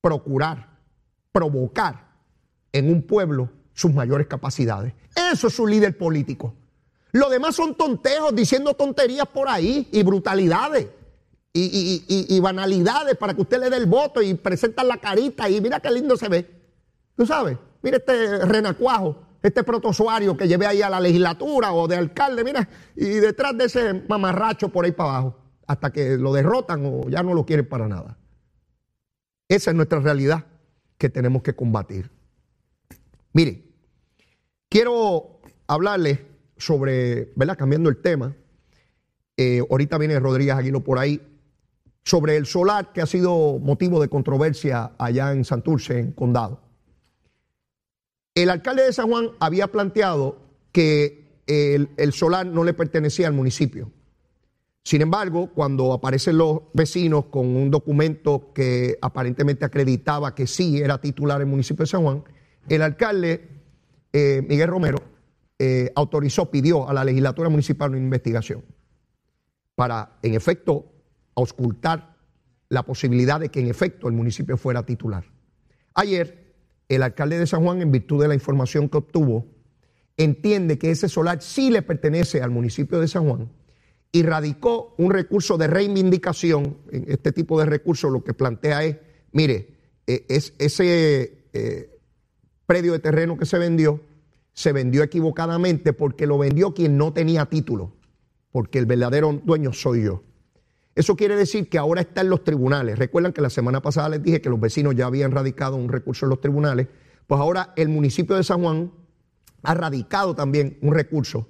procurar, 0.00 0.78
provocar 1.32 2.08
en 2.72 2.90
un 2.90 3.02
pueblo 3.02 3.50
sus 3.72 3.92
mayores 3.92 4.26
capacidades. 4.26 4.92
Eso 5.32 5.48
es 5.48 5.54
su 5.54 5.66
líder 5.66 5.96
político. 5.96 6.54
Lo 7.12 7.30
demás 7.30 7.54
son 7.54 7.74
tontejos 7.74 8.34
diciendo 8.34 8.74
tonterías 8.74 9.26
por 9.26 9.48
ahí 9.48 9.88
y 9.92 10.02
brutalidades 10.02 10.88
y, 11.52 12.40
banalidades 12.40 13.16
para 13.16 13.34
que 13.34 13.40
usted 13.40 13.58
le 13.58 13.70
dé 13.70 13.76
el 13.76 13.86
voto 13.86 14.22
y 14.22 14.34
presentan 14.34 14.88
la 14.88 14.98
carita 14.98 15.48
y 15.48 15.60
mira 15.60 15.80
qué 15.80 15.90
lindo 15.90 16.16
se 16.16 16.28
ve. 16.28 16.48
Tú 17.16 17.26
sabes, 17.26 17.58
mira 17.82 17.96
este 17.96 18.44
renacuajo, 18.44 19.16
este 19.42 19.64
protozoario 19.64 20.36
que 20.36 20.46
llevé 20.46 20.66
ahí 20.66 20.82
a 20.82 20.90
la 20.90 21.00
legislatura 21.00 21.72
o 21.72 21.88
de 21.88 21.96
alcalde, 21.96 22.44
mira, 22.44 22.68
y 22.94 23.06
detrás 23.06 23.56
de 23.56 23.64
ese 23.64 24.04
mamarracho 24.08 24.68
por 24.68 24.84
ahí 24.84 24.92
para 24.92 25.10
abajo, 25.10 25.36
hasta 25.66 25.90
que 25.90 26.16
lo 26.16 26.32
derrotan 26.32 26.84
o 26.84 27.08
ya 27.08 27.22
no 27.22 27.34
lo 27.34 27.44
quieren 27.44 27.68
para 27.68 27.88
nada. 27.88 28.17
Esa 29.48 29.70
es 29.70 29.76
nuestra 29.76 30.00
realidad 30.00 30.44
que 30.98 31.08
tenemos 31.08 31.42
que 31.42 31.54
combatir. 31.54 32.10
Mire, 33.32 33.64
quiero 34.68 35.40
hablarles 35.66 36.20
sobre, 36.56 37.32
¿verdad? 37.36 37.56
Cambiando 37.56 37.88
el 37.88 37.98
tema, 37.98 38.36
eh, 39.36 39.62
ahorita 39.70 39.96
viene 39.98 40.18
Rodríguez 40.20 40.54
Aguilo 40.54 40.84
por 40.84 40.98
ahí, 40.98 41.22
sobre 42.04 42.36
el 42.36 42.46
solar 42.46 42.92
que 42.92 43.00
ha 43.00 43.06
sido 43.06 43.58
motivo 43.58 44.00
de 44.00 44.08
controversia 44.08 44.92
allá 44.98 45.32
en 45.32 45.44
Santurce, 45.44 45.98
en 45.98 46.12
Condado. 46.12 46.60
El 48.34 48.50
alcalde 48.50 48.84
de 48.84 48.92
San 48.92 49.08
Juan 49.08 49.30
había 49.40 49.68
planteado 49.68 50.40
que 50.72 51.42
el, 51.46 51.90
el 51.96 52.12
solar 52.12 52.46
no 52.46 52.64
le 52.64 52.74
pertenecía 52.74 53.26
al 53.26 53.34
municipio. 53.34 53.90
Sin 54.88 55.02
embargo, 55.02 55.48
cuando 55.48 55.92
aparecen 55.92 56.38
los 56.38 56.60
vecinos 56.72 57.26
con 57.26 57.44
un 57.44 57.70
documento 57.70 58.54
que 58.54 58.96
aparentemente 59.02 59.66
acreditaba 59.66 60.34
que 60.34 60.46
sí 60.46 60.78
era 60.78 60.98
titular 60.98 61.42
el 61.42 61.46
municipio 61.46 61.82
de 61.82 61.88
San 61.88 62.04
Juan, 62.04 62.24
el 62.70 62.80
alcalde 62.80 63.50
eh, 64.14 64.42
Miguel 64.48 64.68
Romero 64.68 64.96
eh, 65.58 65.92
autorizó, 65.94 66.50
pidió 66.50 66.88
a 66.88 66.94
la 66.94 67.04
legislatura 67.04 67.50
municipal 67.50 67.90
una 67.90 67.98
investigación 67.98 68.64
para, 69.74 70.16
en 70.22 70.32
efecto, 70.32 70.90
auscultar 71.34 72.16
la 72.70 72.82
posibilidad 72.82 73.38
de 73.40 73.50
que 73.50 73.60
en 73.60 73.66
efecto 73.66 74.08
el 74.08 74.14
municipio 74.14 74.56
fuera 74.56 74.86
titular. 74.86 75.24
Ayer, 75.92 76.54
el 76.88 77.02
alcalde 77.02 77.38
de 77.38 77.46
San 77.46 77.62
Juan, 77.62 77.82
en 77.82 77.92
virtud 77.92 78.22
de 78.22 78.28
la 78.28 78.34
información 78.34 78.88
que 78.88 78.96
obtuvo, 78.96 79.48
entiende 80.16 80.78
que 80.78 80.90
ese 80.90 81.10
solar 81.10 81.42
sí 81.42 81.68
le 81.68 81.82
pertenece 81.82 82.40
al 82.40 82.50
municipio 82.50 82.98
de 82.98 83.08
San 83.08 83.28
Juan 83.28 83.50
y 84.12 84.22
radicó 84.22 84.94
un 84.98 85.10
recurso 85.10 85.58
de 85.58 85.66
reivindicación. 85.66 86.78
Este 86.90 87.32
tipo 87.32 87.58
de 87.58 87.66
recurso 87.66 88.10
lo 88.10 88.24
que 88.24 88.34
plantea 88.34 88.84
es, 88.84 88.96
mire, 89.32 89.74
e, 90.06 90.24
es, 90.28 90.54
ese 90.58 91.44
eh, 91.52 91.98
predio 92.66 92.92
de 92.92 92.98
terreno 92.98 93.36
que 93.36 93.46
se 93.46 93.58
vendió 93.58 94.00
se 94.58 94.72
vendió 94.72 95.04
equivocadamente 95.04 95.92
porque 95.92 96.26
lo 96.26 96.36
vendió 96.36 96.74
quien 96.74 96.98
no 96.98 97.12
tenía 97.12 97.46
título, 97.46 97.92
porque 98.50 98.80
el 98.80 98.86
verdadero 98.86 99.40
dueño 99.44 99.72
soy 99.72 100.02
yo. 100.02 100.24
Eso 100.96 101.14
quiere 101.14 101.36
decir 101.36 101.68
que 101.68 101.78
ahora 101.78 102.00
está 102.00 102.22
en 102.22 102.30
los 102.30 102.42
tribunales. 102.42 102.98
Recuerdan 102.98 103.32
que 103.32 103.40
la 103.40 103.50
semana 103.50 103.80
pasada 103.82 104.08
les 104.08 104.20
dije 104.20 104.40
que 104.40 104.50
los 104.50 104.58
vecinos 104.58 104.96
ya 104.96 105.06
habían 105.06 105.30
radicado 105.30 105.76
un 105.76 105.88
recurso 105.88 106.26
en 106.26 106.30
los 106.30 106.40
tribunales. 106.40 106.88
Pues 107.28 107.40
ahora 107.40 107.72
el 107.76 107.88
municipio 107.88 108.34
de 108.34 108.42
San 108.42 108.60
Juan 108.60 108.90
ha 109.62 109.74
radicado 109.74 110.34
también 110.34 110.76
un 110.82 110.92
recurso 110.92 111.46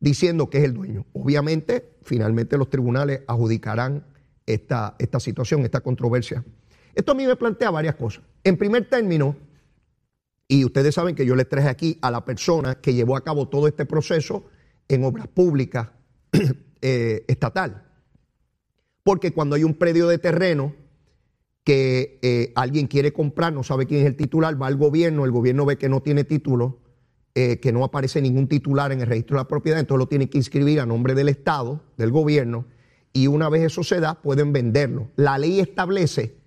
diciendo 0.00 0.50
que 0.50 0.58
es 0.58 0.64
el 0.64 0.74
dueño. 0.74 1.06
Obviamente, 1.12 1.96
finalmente 2.02 2.58
los 2.58 2.70
tribunales 2.70 3.22
adjudicarán 3.26 4.04
esta, 4.46 4.94
esta 4.98 5.20
situación, 5.20 5.62
esta 5.62 5.80
controversia. 5.80 6.44
Esto 6.94 7.12
a 7.12 7.14
mí 7.14 7.26
me 7.26 7.36
plantea 7.36 7.70
varias 7.70 7.96
cosas. 7.96 8.24
En 8.44 8.56
primer 8.56 8.88
término, 8.88 9.36
y 10.48 10.64
ustedes 10.64 10.94
saben 10.94 11.14
que 11.14 11.26
yo 11.26 11.34
les 11.34 11.48
traje 11.48 11.68
aquí 11.68 11.98
a 12.02 12.10
la 12.10 12.24
persona 12.24 12.76
que 12.76 12.94
llevó 12.94 13.16
a 13.16 13.24
cabo 13.24 13.48
todo 13.48 13.66
este 13.66 13.84
proceso 13.84 14.46
en 14.88 15.04
obras 15.04 15.26
públicas 15.26 15.88
eh, 16.80 17.24
estatal. 17.26 17.82
Porque 19.02 19.32
cuando 19.32 19.56
hay 19.56 19.64
un 19.64 19.74
predio 19.74 20.08
de 20.08 20.18
terreno 20.18 20.74
que 21.64 22.20
eh, 22.22 22.52
alguien 22.54 22.86
quiere 22.86 23.12
comprar, 23.12 23.52
no 23.52 23.64
sabe 23.64 23.86
quién 23.86 24.02
es 24.02 24.06
el 24.06 24.16
titular, 24.16 24.60
va 24.60 24.68
al 24.68 24.76
gobierno, 24.76 25.24
el 25.24 25.32
gobierno 25.32 25.66
ve 25.66 25.78
que 25.78 25.88
no 25.88 26.00
tiene 26.00 26.22
título, 26.22 26.78
eh, 27.38 27.60
que 27.60 27.70
no 27.70 27.84
aparece 27.84 28.22
ningún 28.22 28.48
titular 28.48 28.92
en 28.92 29.02
el 29.02 29.06
registro 29.06 29.36
de 29.36 29.42
la 29.42 29.46
propiedad, 29.46 29.78
entonces 29.78 29.98
lo 29.98 30.08
tiene 30.08 30.30
que 30.30 30.38
inscribir 30.38 30.80
a 30.80 30.86
nombre 30.86 31.14
del 31.14 31.28
Estado, 31.28 31.82
del 31.98 32.10
gobierno, 32.10 32.64
y 33.12 33.26
una 33.26 33.50
vez 33.50 33.64
eso 33.64 33.84
se 33.84 34.00
da, 34.00 34.14
pueden 34.22 34.54
venderlo. 34.54 35.10
La 35.16 35.36
ley 35.36 35.60
establece 35.60 36.38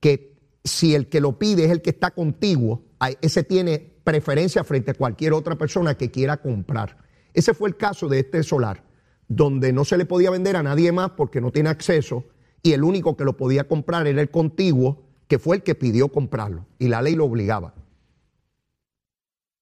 que 0.00 0.32
si 0.64 0.94
el 0.94 1.10
que 1.10 1.20
lo 1.20 1.38
pide 1.38 1.66
es 1.66 1.70
el 1.70 1.82
que 1.82 1.90
está 1.90 2.12
contiguo, 2.12 2.84
ese 3.20 3.42
tiene 3.42 3.92
preferencia 4.02 4.64
frente 4.64 4.92
a 4.92 4.94
cualquier 4.94 5.34
otra 5.34 5.56
persona 5.56 5.98
que 5.98 6.10
quiera 6.10 6.38
comprar. 6.38 6.96
Ese 7.34 7.52
fue 7.52 7.68
el 7.68 7.76
caso 7.76 8.08
de 8.08 8.20
este 8.20 8.42
solar, 8.42 8.82
donde 9.28 9.74
no 9.74 9.84
se 9.84 9.98
le 9.98 10.06
podía 10.06 10.30
vender 10.30 10.56
a 10.56 10.62
nadie 10.62 10.90
más 10.90 11.10
porque 11.18 11.42
no 11.42 11.52
tiene 11.52 11.68
acceso 11.68 12.24
y 12.62 12.72
el 12.72 12.82
único 12.82 13.14
que 13.14 13.26
lo 13.26 13.36
podía 13.36 13.68
comprar 13.68 14.06
era 14.06 14.22
el 14.22 14.30
contiguo, 14.30 15.02
que 15.28 15.38
fue 15.38 15.56
el 15.56 15.62
que 15.62 15.74
pidió 15.74 16.08
comprarlo 16.08 16.64
y 16.78 16.88
la 16.88 17.02
ley 17.02 17.14
lo 17.14 17.26
obligaba. 17.26 17.74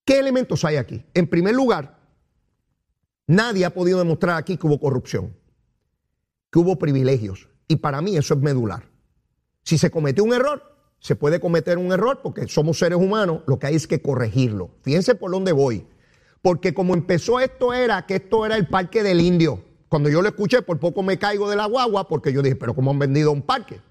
¿Qué 0.09 0.19
elementos 0.19 0.65
hay 0.65 0.77
aquí? 0.77 1.05
En 1.13 1.27
primer 1.27 1.55
lugar, 1.55 1.99
nadie 3.27 3.67
ha 3.67 3.75
podido 3.75 3.99
demostrar 3.99 4.39
aquí 4.39 4.57
que 4.57 4.67
hubo 4.67 4.81
corrupción, 4.81 5.37
que 6.51 6.59
hubo 6.59 6.79
privilegios 6.79 7.51
y 7.69 7.77
para 7.77 8.01
mí 8.01 8.17
eso 8.17 8.33
es 8.33 8.41
medular. 8.41 8.89
Si 9.65 9.77
se 9.77 9.91
cometió 9.91 10.25
un 10.25 10.33
error, 10.33 10.63
se 10.99 11.15
puede 11.15 11.41
cometer 11.41 11.77
un 11.77 11.93
error 11.93 12.21
porque 12.23 12.49
somos 12.49 12.79
seres 12.79 12.97
humanos, 12.97 13.43
lo 13.47 13.59
que 13.59 13.67
hay 13.67 13.75
es 13.75 13.87
que 13.87 14.01
corregirlo. 14.01 14.71
Fíjense 14.81 15.15
por 15.15 15.31
dónde 15.31 15.53
voy. 15.53 15.87
Porque 16.41 16.73
como 16.73 16.95
empezó 16.95 17.39
esto 17.39 17.75
era 17.75 18.07
que 18.07 18.15
esto 18.15 18.47
era 18.47 18.57
el 18.57 18.67
parque 18.67 19.03
del 19.03 19.21
indio. 19.21 19.63
Cuando 19.91 20.09
yo 20.09 20.23
lo 20.23 20.29
escuché, 20.29 20.63
por 20.63 20.81
poco 20.81 21.03
me 21.03 21.19
caigo 21.19 21.51
de 21.51 21.57
la 21.57 21.67
guagua 21.67 22.09
porque 22.09 22.33
yo 22.33 22.41
dije, 22.41 22.57
pero 22.57 22.75
¿cómo 22.75 22.93
han 22.93 22.99
vendido 22.99 23.31
un 23.31 23.43
parque? 23.43 23.83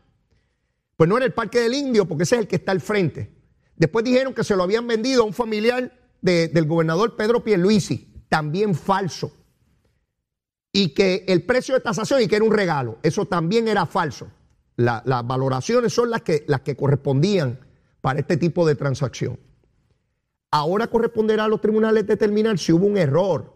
Pues 0.96 1.08
no 1.08 1.16
era 1.16 1.28
el 1.28 1.34
parque 1.34 1.60
del 1.60 1.76
indio 1.76 2.08
porque 2.08 2.24
ese 2.24 2.38
es 2.38 2.42
el 2.42 2.48
que 2.48 2.56
está 2.56 2.72
al 2.72 2.82
frente. 2.82 3.38
Después 3.76 4.04
dijeron 4.04 4.34
que 4.34 4.44
se 4.44 4.56
lo 4.56 4.64
habían 4.64 4.88
vendido 4.88 5.22
a 5.22 5.26
un 5.28 5.34
familiar 5.34 5.94
del 6.22 6.66
gobernador 6.66 7.16
Pedro 7.16 7.44
Pierluisi, 7.44 8.26
también 8.30 8.76
falso. 8.76 9.32
Y 10.72 10.94
que 10.94 11.26
el 11.28 11.44
precio 11.44 11.76
de 11.76 11.82
tasación 11.82 12.22
y 12.22 12.28
que 12.28 12.36
era 12.36 12.46
un 12.46 12.54
regalo, 12.54 13.00
eso 13.04 13.26
también 13.26 13.68
era 13.68 13.86
falso. 13.86 14.30
las 14.76 15.28
valoraciones 15.28 15.94
son 15.94 16.12
las 16.12 16.22
que, 16.22 16.44
las 16.48 16.62
que 16.62 16.76
correspondían 16.76 17.60
para 18.02 18.20
este 18.20 18.38
tipo 18.38 18.68
de 18.68 18.76
transacción. 18.76 19.40
Ahora 20.52 20.88
corresponderá 20.88 21.46
a 21.46 21.48
los 21.48 21.62
tribunales 21.62 22.08
determinar 22.08 22.58
si 22.58 22.72
hubo 22.72 22.86
un 22.86 22.98
error 22.98 23.54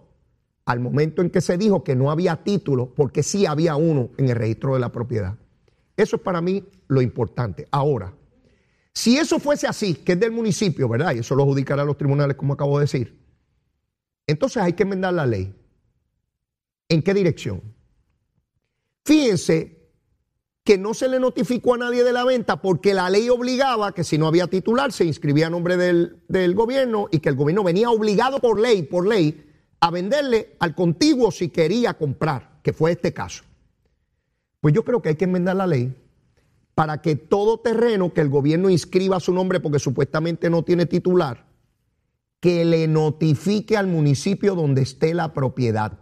al 0.66 0.80
momento 0.80 1.22
en 1.22 1.30
que 1.30 1.42
se 1.42 1.58
dijo 1.58 1.84
que 1.84 1.96
no 1.96 2.12
había 2.12 2.44
título, 2.44 2.94
porque 2.94 3.24
sí 3.24 3.46
había 3.46 3.76
uno 3.76 4.10
en 4.18 4.30
el 4.30 4.36
registro 4.36 4.74
de 4.74 4.80
la 4.80 4.92
propiedad. 4.92 5.36
Eso 5.98 6.16
es 6.18 6.22
para 6.22 6.42
mí 6.42 6.64
lo 6.88 7.02
importante. 7.02 7.68
Ahora, 7.72 8.14
si 8.94 9.18
eso 9.18 9.40
fuese 9.40 9.68
así, 9.68 9.96
que 9.96 10.14
es 10.14 10.20
del 10.20 10.32
municipio, 10.32 10.90
¿verdad? 10.90 11.16
Y 11.16 11.20
eso 11.20 11.36
lo 11.36 11.44
adjudicará 11.44 11.84
a 11.84 11.86
los 11.86 11.98
tribunales, 11.98 12.36
como 12.36 12.54
acabo 12.54 12.78
de 12.78 12.84
decir. 12.84 13.20
Entonces 14.28 14.62
hay 14.62 14.74
que 14.74 14.84
enmendar 14.84 15.14
la 15.14 15.26
ley. 15.26 15.54
¿En 16.90 17.02
qué 17.02 17.14
dirección? 17.14 17.62
Fíjense 19.06 19.82
que 20.64 20.78
no 20.78 20.94
se 20.94 21.08
le 21.08 21.20
notificó 21.20 21.74
a 21.74 21.78
nadie 21.78 22.04
de 22.04 22.14
la 22.14 22.24
venta 22.24 22.62
porque 22.62 22.94
la 22.94 23.10
ley 23.10 23.30
obligaba 23.30 23.94
que 23.94 24.04
si 24.04 24.18
no 24.18 24.28
había 24.28 24.48
titular 24.48 24.92
se 24.92 25.06
inscribía 25.06 25.48
a 25.48 25.50
nombre 25.50 25.76
del, 25.76 26.22
del 26.28 26.54
gobierno 26.54 27.08
y 27.12 27.20
que 27.20 27.30
el 27.30 27.36
gobierno 27.36 27.64
venía 27.64 27.90
obligado 27.90 28.40
por 28.40 28.60
ley, 28.60 28.84
por 28.84 29.08
ley, 29.08 29.50
a 29.80 29.90
venderle 29.90 30.56
al 30.60 30.76
contiguo 30.76 31.32
si 31.32 31.50
quería 31.50 31.96
comprar, 31.96 32.60
que 32.62 32.74
fue 32.74 32.92
este 32.92 33.14
caso. 33.14 33.44
Pues 34.60 34.76
yo 34.76 34.86
creo 34.86 35.02
que 35.02 35.10
hay 35.10 35.16
que 35.16 35.26
enmendar 35.26 35.56
la 35.56 35.66
ley 35.66 35.96
para 36.82 37.00
que 37.00 37.16
todo 37.16 37.60
terreno 37.60 38.12
que 38.12 38.22
el 38.22 38.30
gobierno 38.30 38.68
inscriba 38.68 39.20
su 39.20 39.32
nombre 39.32 39.60
porque 39.60 39.78
supuestamente 39.78 40.50
no 40.50 40.64
tiene 40.64 40.88
titular, 40.88 41.46
que 42.40 42.66
le 42.66 42.88
notifique 42.88 43.78
al 43.78 43.86
municipio 43.86 44.56
donde 44.56 44.82
esté 44.82 45.14
la 45.14 45.32
propiedad, 45.32 46.00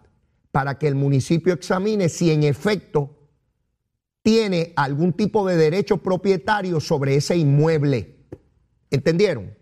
para 0.54 0.78
que 0.80 0.88
el 0.88 0.96
municipio 0.96 1.54
examine 1.54 2.08
si 2.08 2.32
en 2.32 2.44
efecto 2.44 3.28
tiene 4.22 4.72
algún 4.78 5.12
tipo 5.12 5.46
de 5.46 5.58
derecho 5.58 5.98
propietario 5.98 6.80
sobre 6.80 7.18
ese 7.18 7.36
inmueble. 7.36 8.30
¿Entendieron? 8.90 9.58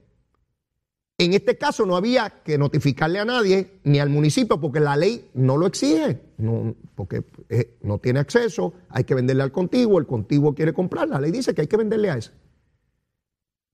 En 1.20 1.34
este 1.34 1.58
caso 1.58 1.84
no 1.88 1.96
había 1.96 2.30
que 2.44 2.60
notificarle 2.60 3.18
a 3.18 3.26
nadie, 3.26 3.80
ni 3.84 3.98
al 3.98 4.10
municipio, 4.10 4.62
porque 4.62 4.80
la 4.80 4.96
ley 4.96 5.32
no 5.34 5.58
lo 5.58 5.66
exige, 5.66 6.22
no, 6.38 6.76
porque 6.94 7.24
eh, 7.50 7.76
no 7.82 7.98
tiene 7.98 8.20
acceso, 8.20 8.74
hay 8.90 9.04
que 9.04 9.16
venderle 9.16 9.42
al 9.42 9.52
contiguo, 9.52 9.98
el 9.98 10.06
contiguo 10.06 10.54
quiere 10.54 10.74
comprar, 10.74 11.08
la 11.08 11.20
ley 11.20 11.32
dice 11.32 11.56
que 11.56 11.62
hay 11.62 11.68
que 11.68 11.78
venderle 11.78 12.12
a 12.12 12.18
ese. 12.18 12.32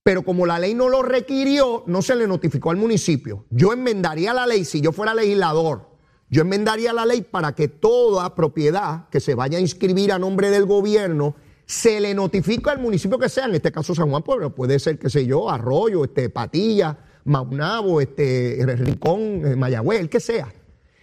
Pero 0.03 0.23
como 0.23 0.45
la 0.45 0.57
ley 0.57 0.73
no 0.73 0.87
lo 0.87 1.01
requirió, 1.01 1.83
no 1.85 2.01
se 2.01 2.15
le 2.15 2.27
notificó 2.27 2.71
al 2.71 2.77
municipio. 2.77 3.45
Yo 3.49 3.73
enmendaría 3.73 4.33
la 4.33 4.47
ley, 4.47 4.63
si 4.63 4.79
yo 4.79 4.93
fuera 4.93 5.13
legislador, 5.13 5.89
yo 6.29 6.43
enmendaría 6.43 6.93
la 6.93 7.05
ley 7.05 7.23
para 7.23 7.55
que 7.55 7.67
toda 7.67 8.35
propiedad 8.35 9.09
que 9.09 9.19
se 9.19 9.35
vaya 9.35 9.57
a 9.57 9.61
inscribir 9.61 10.13
a 10.13 10.19
nombre 10.19 10.49
del 10.49 10.65
gobierno 10.65 11.35
se 11.65 11.99
le 11.99 12.13
notifique 12.13 12.69
al 12.69 12.79
municipio 12.79 13.19
que 13.19 13.27
sea, 13.27 13.45
en 13.45 13.55
este 13.55 13.71
caso 13.71 13.93
San 13.93 14.09
Juan, 14.09 14.23
pero 14.25 14.55
puede 14.55 14.79
ser, 14.79 14.97
qué 14.97 15.09
sé 15.09 15.25
yo, 15.25 15.49
Arroyo, 15.49 16.05
este, 16.05 16.29
Patilla, 16.29 16.97
Maunabo, 17.25 18.01
este, 18.01 18.57
Rincón, 18.77 19.45
eh, 19.45 19.55
Mayagüez, 19.55 19.99
el 19.99 20.09
que 20.09 20.19
sea. 20.19 20.53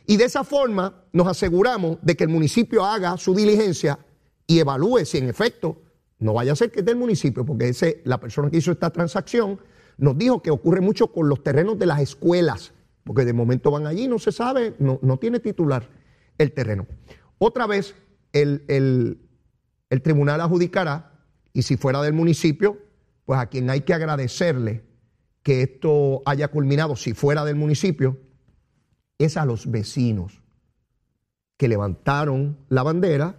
Y 0.07 0.17
de 0.17 0.25
esa 0.25 0.45
forma 0.45 1.05
nos 1.13 1.27
aseguramos 1.27 1.99
de 2.03 2.17
que 2.17 2.25
el 2.25 2.31
municipio 2.31 2.85
haga 2.85 3.17
su 3.17 3.35
diligencia 3.35 3.99
y 4.47 4.59
evalúe 4.59 5.05
si 5.05 5.19
en 5.19 5.29
efecto 5.29 5.83
no 6.19 6.35
vaya 6.35 6.53
a 6.53 6.57
ser 6.57 6.71
que 6.71 6.81
es 6.81 6.85
del 6.85 6.97
municipio, 6.97 7.47
porque 7.47 7.73
la 8.05 8.19
persona 8.19 8.51
que 8.51 8.59
hizo 8.59 8.73
esta 8.73 8.91
transacción 8.91 9.61
nos 9.97 10.19
dijo 10.19 10.43
que 10.43 10.51
ocurre 10.51 10.81
mucho 10.81 11.13
con 11.13 11.29
los 11.29 11.43
terrenos 11.43 11.79
de 11.79 11.87
las 11.87 12.01
escuelas, 12.01 12.73
porque 13.05 13.25
de 13.25 13.33
momento 13.33 13.71
van 13.71 13.87
allí, 13.87 14.09
no 14.09 14.19
se 14.19 14.33
sabe, 14.33 14.75
no, 14.79 14.99
no 15.03 15.19
tiene 15.19 15.41
titular 15.41 15.89
el 16.37 16.53
terreno. 16.53 16.87
Otra 17.39 17.67
vez, 17.67 17.95
el, 18.33 18.65
el 18.67 20.03
tribunal 20.03 20.41
adjudicará, 20.41 21.13
y 21.53 21.63
si 21.63 21.77
fuera 21.77 22.03
del 22.03 22.13
municipio, 22.13 22.79
pues 23.25 23.41
a 23.41 23.47
quien 23.47 23.71
hay 23.71 23.81
que 23.83 23.95
agradecerle 23.95 24.90
que 25.43 25.63
esto 25.63 26.23
haya 26.27 26.49
culminado, 26.49 26.97
si 26.97 27.15
fuera 27.15 27.45
del 27.45 27.57
municipio, 27.57 28.19
es 29.19 29.37
a 29.37 29.45
los 29.45 29.71
vecinos 29.71 30.41
que 31.57 31.69
levantaron 31.69 32.57
la 32.69 32.83
bandera 32.83 33.37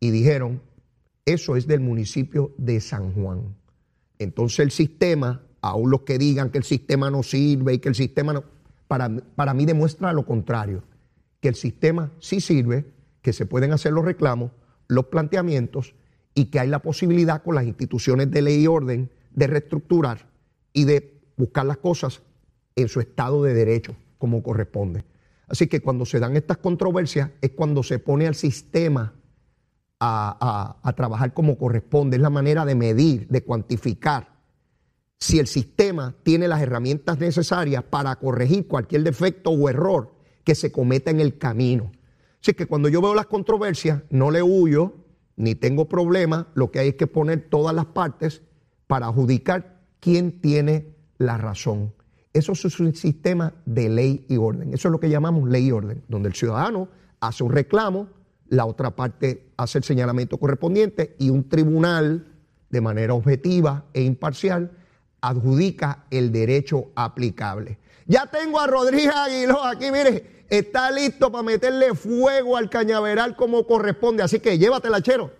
y 0.00 0.10
dijeron, 0.10 0.62
eso 1.26 1.56
es 1.56 1.66
del 1.66 1.80
municipio 1.80 2.54
de 2.56 2.80
San 2.80 3.12
Juan. 3.12 3.54
Entonces 4.18 4.60
el 4.60 4.70
sistema, 4.70 5.42
aún 5.60 5.90
los 5.90 6.02
que 6.02 6.18
digan 6.18 6.50
que 6.50 6.58
el 6.58 6.64
sistema 6.64 7.10
no 7.10 7.22
sirve 7.22 7.74
y 7.74 7.78
que 7.78 7.90
el 7.90 7.94
sistema 7.94 8.32
no, 8.32 8.44
para, 8.86 9.10
para 9.36 9.52
mí 9.52 9.66
demuestra 9.66 10.12
lo 10.12 10.24
contrario, 10.24 10.82
que 11.40 11.48
el 11.48 11.54
sistema 11.54 12.10
sí 12.18 12.40
sirve, 12.40 12.86
que 13.20 13.32
se 13.32 13.44
pueden 13.44 13.72
hacer 13.72 13.92
los 13.92 14.04
reclamos, 14.04 14.50
los 14.86 15.06
planteamientos 15.06 15.94
y 16.34 16.46
que 16.46 16.60
hay 16.60 16.68
la 16.68 16.80
posibilidad 16.80 17.42
con 17.42 17.54
las 17.54 17.66
instituciones 17.66 18.30
de 18.30 18.42
ley 18.42 18.62
y 18.62 18.66
orden 18.66 19.10
de 19.34 19.46
reestructurar 19.46 20.26
y 20.72 20.84
de 20.84 21.17
buscar 21.38 21.64
las 21.64 21.78
cosas 21.78 22.20
en 22.76 22.88
su 22.88 23.00
estado 23.00 23.42
de 23.42 23.54
derecho, 23.54 23.96
como 24.18 24.42
corresponde. 24.42 25.04
Así 25.48 25.66
que 25.66 25.80
cuando 25.80 26.04
se 26.04 26.20
dan 26.20 26.36
estas 26.36 26.58
controversias 26.58 27.30
es 27.40 27.52
cuando 27.52 27.82
se 27.82 27.98
pone 27.98 28.26
al 28.26 28.34
sistema 28.34 29.14
a, 30.00 30.92
trabajar 30.96 31.32
como 31.32 31.56
corresponde. 31.56 32.16
Es 32.16 32.22
la 32.22 32.30
manera 32.30 32.64
de 32.64 32.74
medir, 32.74 33.26
de 33.28 33.42
cuantificar 33.42 34.36
si 35.18 35.38
el 35.38 35.46
sistema 35.46 36.14
tiene 36.22 36.46
las 36.46 36.60
herramientas 36.60 37.18
necesarias 37.18 37.82
para 37.82 38.14
corregir 38.16 38.68
cualquier 38.68 39.02
defecto 39.02 39.50
o 39.50 39.68
error 39.68 40.14
que 40.44 40.54
se 40.54 40.70
cometa 40.70 41.10
en 41.10 41.20
el 41.20 41.38
camino. 41.38 41.90
Así 42.40 42.54
que 42.54 42.66
cuando 42.66 42.88
yo 42.88 43.00
veo 43.00 43.14
las 43.14 43.26
controversias, 43.26 44.02
no 44.10 44.30
le 44.30 44.42
huyo 44.42 44.94
ni 45.36 45.54
tengo 45.54 45.88
problema, 45.88 46.48
lo 46.54 46.70
que 46.70 46.80
hay 46.80 46.88
es 46.88 46.94
que 46.94 47.06
poner 47.06 47.48
todas 47.48 47.74
las 47.74 47.86
partes 47.86 48.42
para 48.86 49.06
adjudicar 49.06 49.82
quién 50.00 50.40
tiene 50.40 50.97
la 51.18 51.36
razón. 51.36 51.92
Eso 52.32 52.52
es 52.52 52.80
un 52.80 52.94
sistema 52.94 53.52
de 53.66 53.88
ley 53.88 54.24
y 54.28 54.36
orden. 54.36 54.72
Eso 54.72 54.88
es 54.88 54.92
lo 54.92 55.00
que 55.00 55.10
llamamos 55.10 55.48
ley 55.48 55.66
y 55.66 55.72
orden, 55.72 56.04
donde 56.08 56.28
el 56.28 56.34
ciudadano 56.34 56.88
hace 57.20 57.42
un 57.42 57.52
reclamo, 57.52 58.08
la 58.48 58.64
otra 58.64 58.94
parte 58.94 59.50
hace 59.56 59.78
el 59.78 59.84
señalamiento 59.84 60.38
correspondiente 60.38 61.16
y 61.18 61.30
un 61.30 61.48
tribunal, 61.48 62.26
de 62.70 62.80
manera 62.80 63.14
objetiva 63.14 63.84
e 63.92 64.02
imparcial, 64.02 64.70
adjudica 65.20 66.04
el 66.10 66.32
derecho 66.32 66.90
aplicable. 66.94 67.78
Ya 68.06 68.26
tengo 68.26 68.60
a 68.60 68.66
Rodríguez 68.66 69.14
Aguiló 69.14 69.64
aquí, 69.64 69.90
mire, 69.90 70.44
está 70.48 70.90
listo 70.90 71.30
para 71.32 71.42
meterle 71.42 71.94
fuego 71.94 72.56
al 72.56 72.70
cañaveral 72.70 73.36
como 73.36 73.66
corresponde, 73.66 74.22
así 74.22 74.38
que 74.40 74.58
llévatela, 74.58 75.02
chero. 75.02 75.32